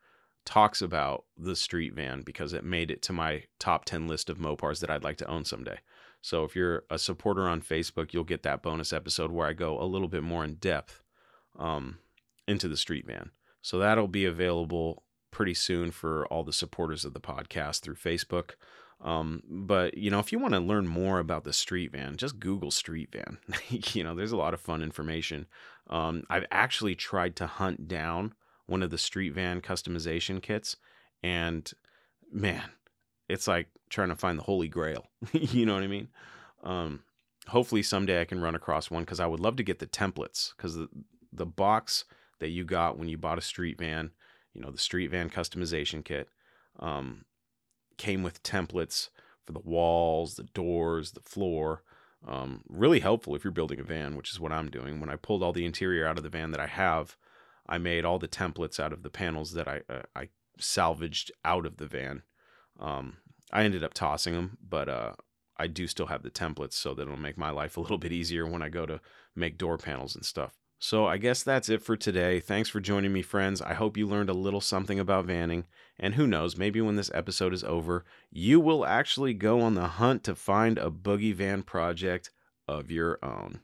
talks 0.46 0.82
about 0.82 1.26
the 1.38 1.56
street 1.56 1.94
van 1.94 2.22
because 2.22 2.54
it 2.54 2.64
made 2.64 2.90
it 2.90 3.02
to 3.02 3.14
my 3.14 3.44
top 3.60 3.86
10 3.86 4.08
list 4.08 4.30
of 4.30 4.38
Mopars 4.38 4.80
that 4.80 4.90
I'd 4.90 5.04
like 5.04 5.18
to 5.18 5.30
own 5.30 5.44
someday. 5.44 5.80
So 6.22 6.44
if 6.44 6.56
you're 6.56 6.84
a 6.90 6.98
supporter 6.98 7.48
on 7.48 7.62
Facebook, 7.62 8.14
you'll 8.14 8.24
get 8.24 8.44
that 8.44 8.64
bonus 8.64 8.94
episode 8.94 9.32
where 9.32 9.48
I 9.48 9.54
go 9.54 9.82
a 9.82 9.86
little 9.86 10.08
bit 10.08 10.24
more 10.24 10.44
in 10.44 10.56
depth 10.56 11.04
um, 11.60 12.00
into 12.48 12.68
the 12.68 12.78
street 12.78 13.06
van. 13.06 13.32
So 13.62 13.78
that'll 13.78 14.08
be 14.08 14.26
available 14.26 15.04
pretty 15.32 15.54
soon 15.54 15.92
for 15.92 16.26
all 16.28 16.44
the 16.44 16.54
supporters 16.54 17.06
of 17.06 17.14
the 17.14 17.20
podcast 17.20 17.82
through 17.82 17.96
Facebook. 17.96 18.52
Um, 19.02 19.44
but 19.48 19.98
you 19.98 20.10
know, 20.10 20.20
if 20.20 20.32
you 20.32 20.40
want 20.40 20.54
to 20.54 20.60
learn 20.60 20.88
more 20.88 21.20
about 21.20 21.44
the 21.44 21.54
street 21.54 21.92
van, 21.92 22.18
just 22.18 22.40
Google 22.40 22.72
street 22.72 23.10
van. 23.12 23.38
you 23.70 24.04
know, 24.04 24.16
there's 24.16 24.32
a 24.32 24.38
lot 24.38 24.54
of 24.54 24.62
fun 24.62 24.82
information. 24.82 25.48
Um, 25.90 26.24
I've 26.30 26.46
actually 26.52 26.96
tried 26.96 27.36
to 27.38 27.48
hunt 27.48 27.88
down 27.88 28.34
one 28.66 28.84
of 28.84 28.90
the 28.90 28.98
street 28.98 29.34
van 29.34 29.62
customization 29.62 30.42
kits, 30.42 30.76
and 31.24 31.72
man, 32.32 32.72
it's 33.30 33.48
like 33.48 33.68
trying 33.90 34.10
to 34.10 34.16
find 34.16 34.38
the 34.38 34.44
holy 34.44 34.68
grail. 34.68 35.08
you 35.32 35.66
know 35.66 35.76
what 35.76 35.84
I 35.84 35.88
mean? 35.88 36.10
Um, 36.64 37.04
hopefully 37.48 37.84
someday 37.84 38.20
I 38.20 38.26
can 38.26 38.42
run 38.42 38.56
across 38.56 38.92
one 38.92 39.04
because 39.04 39.20
I 39.20 39.28
would 39.28 39.40
love 39.40 39.56
to 39.58 39.64
get 39.64 39.80
the 39.80 39.88
templates 39.88 40.56
because 40.56 40.76
the 40.76 40.90
the 41.32 41.46
box 41.46 42.06
that 42.40 42.50
you 42.50 42.64
got 42.64 42.98
when 42.98 43.10
you 43.10 43.18
bought 43.18 43.38
a 43.38 43.42
street 43.42 43.78
van 43.78 44.12
you 44.58 44.64
know, 44.64 44.72
the 44.72 44.78
street 44.78 45.12
van 45.12 45.30
customization 45.30 46.04
kit 46.04 46.30
um, 46.80 47.26
came 47.98 48.24
with 48.24 48.44
templates 48.44 49.10
for 49.46 49.54
the 49.54 49.60
walls, 49.60 50.36
the 50.36 50.44
doors, 50.44 51.12
the 51.12 51.22
floor. 51.22 51.84
Um, 52.28 52.62
really 52.68 53.00
helpful 53.00 53.36
if 53.36 53.44
you're 53.44 53.52
building 53.52 53.80
a 53.80 53.84
van, 53.84 54.16
which 54.16 54.32
is 54.32 54.40
what 54.40 54.52
I'm 54.52 54.70
doing. 54.70 55.00
When 55.00 55.10
I 55.10 55.16
pulled 55.16 55.44
all 55.44 55.54
the 55.54 55.66
interior 55.66 56.08
out 56.08 56.18
of 56.18 56.24
the 56.24 56.30
van 56.30 56.52
that 56.52 56.60
I 56.60 56.68
have, 56.68 57.16
I 57.68 57.78
made 57.78 58.06
all 58.06 58.20
the 58.20 58.28
templates 58.28 58.80
out 58.80 58.94
of 58.94 59.04
the 59.04 59.10
panels 59.10 59.54
that 59.54 59.68
I 59.68 59.82
uh, 59.90 60.04
I 60.16 60.30
salvaged 60.60 61.32
out 61.46 61.66
of 61.66 61.78
the 61.78 61.88
van. 61.88 62.24
Um, 62.80 63.18
I 63.52 63.64
ended 63.64 63.84
up 63.84 63.94
tossing 63.94 64.34
them, 64.34 64.58
but 64.68 64.90
uh, 64.90 65.14
I 65.58 65.68
do 65.68 65.88
still 65.88 66.08
have 66.08 66.24
the 66.24 66.32
templates, 66.32 66.74
so 66.74 66.94
that 66.94 67.04
it'll 67.04 67.18
make 67.18 67.38
my 67.38 67.50
life 67.50 67.78
a 67.78 67.82
little 67.82 67.98
bit 67.98 68.12
easier 68.12 68.46
when 68.46 68.62
I 68.62 68.70
go 68.70 68.86
to 68.86 69.00
make 69.36 69.58
door 69.58 69.78
panels 69.78 70.16
and 70.16 70.26
stuff. 70.26 70.54
So 70.80 71.08
I 71.08 71.18
guess 71.18 71.42
that's 71.42 71.70
it 71.70 71.82
for 71.82 71.98
today. 71.98 72.40
Thanks 72.40 72.70
for 72.70 72.80
joining 72.80 73.12
me, 73.12 73.24
friends. 73.24 73.62
I 73.62 73.74
hope 73.74 73.98
you 73.98 74.08
learned 74.08 74.30
a 74.30 74.34
little 74.34 74.62
something 74.62 75.00
about 75.00 75.26
vanning. 75.26 75.64
And 76.00 76.14
who 76.14 76.28
knows, 76.28 76.56
maybe 76.56 76.82
when 76.82 76.96
this 76.96 77.10
episode 77.14 77.54
is 77.54 77.64
over, 77.64 78.06
you 78.32 78.60
will 78.60 78.86
actually 78.86 79.34
go 79.34 79.62
on 79.62 79.74
the 79.74 79.88
hunt 79.88 80.24
to 80.26 80.36
find 80.36 80.78
a 80.78 80.92
boogie 80.92 81.34
van 81.34 81.64
project 81.64 82.30
of 82.68 82.92
your 82.92 83.18
own. 83.24 83.62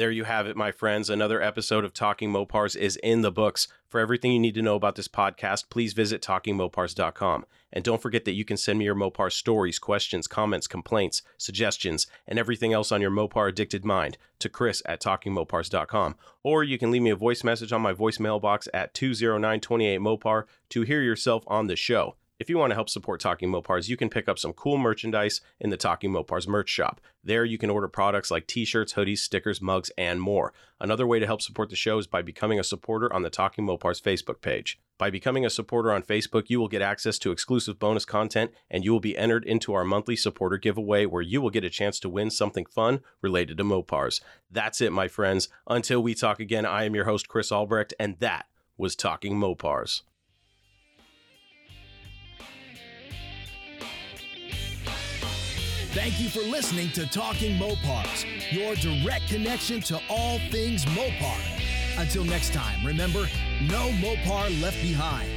There 0.00 0.10
you 0.10 0.24
have 0.24 0.46
it, 0.46 0.56
my 0.56 0.72
friends. 0.72 1.10
Another 1.10 1.42
episode 1.42 1.84
of 1.84 1.92
Talking 1.92 2.32
Mopars 2.32 2.74
is 2.74 2.96
in 3.02 3.20
the 3.20 3.30
books. 3.30 3.68
For 3.86 4.00
everything 4.00 4.32
you 4.32 4.38
need 4.38 4.54
to 4.54 4.62
know 4.62 4.74
about 4.74 4.94
this 4.94 5.08
podcast, 5.08 5.68
please 5.68 5.92
visit 5.92 6.22
talkingmopars.com. 6.22 7.44
And 7.70 7.84
don't 7.84 8.00
forget 8.00 8.24
that 8.24 8.32
you 8.32 8.46
can 8.46 8.56
send 8.56 8.78
me 8.78 8.86
your 8.86 8.94
Mopar 8.94 9.30
stories, 9.30 9.78
questions, 9.78 10.26
comments, 10.26 10.66
complaints, 10.66 11.20
suggestions, 11.36 12.06
and 12.26 12.38
everything 12.38 12.72
else 12.72 12.90
on 12.90 13.02
your 13.02 13.10
Mopar 13.10 13.50
addicted 13.50 13.84
mind 13.84 14.16
to 14.38 14.48
Chris 14.48 14.82
at 14.86 15.02
talkingmopars.com. 15.02 16.16
Or 16.42 16.64
you 16.64 16.78
can 16.78 16.90
leave 16.90 17.02
me 17.02 17.10
a 17.10 17.14
voice 17.14 17.44
message 17.44 17.70
on 17.70 17.82
my 17.82 17.92
voicemail 17.92 18.40
box 18.40 18.68
at 18.72 18.94
20928 18.94 20.00
Mopar 20.00 20.44
to 20.70 20.80
hear 20.80 21.02
yourself 21.02 21.44
on 21.46 21.66
the 21.66 21.76
show. 21.76 22.16
If 22.40 22.48
you 22.48 22.56
want 22.56 22.70
to 22.70 22.74
help 22.74 22.88
support 22.88 23.20
Talking 23.20 23.50
Mopars, 23.50 23.90
you 23.90 23.98
can 23.98 24.08
pick 24.08 24.26
up 24.26 24.38
some 24.38 24.54
cool 24.54 24.78
merchandise 24.78 25.42
in 25.60 25.68
the 25.68 25.76
Talking 25.76 26.10
Mopars 26.10 26.48
merch 26.48 26.70
shop. 26.70 26.98
There, 27.22 27.44
you 27.44 27.58
can 27.58 27.68
order 27.68 27.86
products 27.86 28.30
like 28.30 28.46
t 28.46 28.64
shirts, 28.64 28.94
hoodies, 28.94 29.18
stickers, 29.18 29.60
mugs, 29.60 29.90
and 29.98 30.22
more. 30.22 30.54
Another 30.80 31.06
way 31.06 31.18
to 31.18 31.26
help 31.26 31.42
support 31.42 31.68
the 31.68 31.76
show 31.76 31.98
is 31.98 32.06
by 32.06 32.22
becoming 32.22 32.58
a 32.58 32.64
supporter 32.64 33.12
on 33.12 33.20
the 33.20 33.28
Talking 33.28 33.66
Mopars 33.66 34.00
Facebook 34.00 34.40
page. 34.40 34.80
By 34.96 35.10
becoming 35.10 35.44
a 35.44 35.50
supporter 35.50 35.92
on 35.92 36.02
Facebook, 36.02 36.44
you 36.48 36.58
will 36.58 36.68
get 36.68 36.80
access 36.80 37.18
to 37.18 37.30
exclusive 37.30 37.78
bonus 37.78 38.06
content 38.06 38.52
and 38.70 38.86
you 38.86 38.92
will 38.92 39.00
be 39.00 39.18
entered 39.18 39.44
into 39.44 39.74
our 39.74 39.84
monthly 39.84 40.16
supporter 40.16 40.56
giveaway 40.56 41.04
where 41.04 41.20
you 41.20 41.42
will 41.42 41.50
get 41.50 41.64
a 41.64 41.68
chance 41.68 42.00
to 42.00 42.08
win 42.08 42.30
something 42.30 42.64
fun 42.64 43.00
related 43.20 43.58
to 43.58 43.64
Mopars. 43.64 44.22
That's 44.50 44.80
it, 44.80 44.92
my 44.92 45.08
friends. 45.08 45.50
Until 45.66 46.02
we 46.02 46.14
talk 46.14 46.40
again, 46.40 46.64
I 46.64 46.84
am 46.84 46.94
your 46.94 47.04
host, 47.04 47.28
Chris 47.28 47.52
Albrecht, 47.52 47.92
and 48.00 48.18
that 48.20 48.46
was 48.78 48.96
Talking 48.96 49.34
Mopars. 49.34 50.00
Thank 55.92 56.20
you 56.20 56.28
for 56.28 56.38
listening 56.38 56.92
to 56.92 57.04
Talking 57.04 57.58
Mopars, 57.58 58.24
your 58.52 58.76
direct 58.76 59.26
connection 59.26 59.80
to 59.80 60.00
all 60.08 60.38
things 60.48 60.84
Mopar. 60.84 61.36
Until 61.98 62.22
next 62.22 62.52
time, 62.52 62.86
remember, 62.86 63.28
no 63.62 63.90
Mopar 63.94 64.62
left 64.62 64.80
behind. 64.82 65.28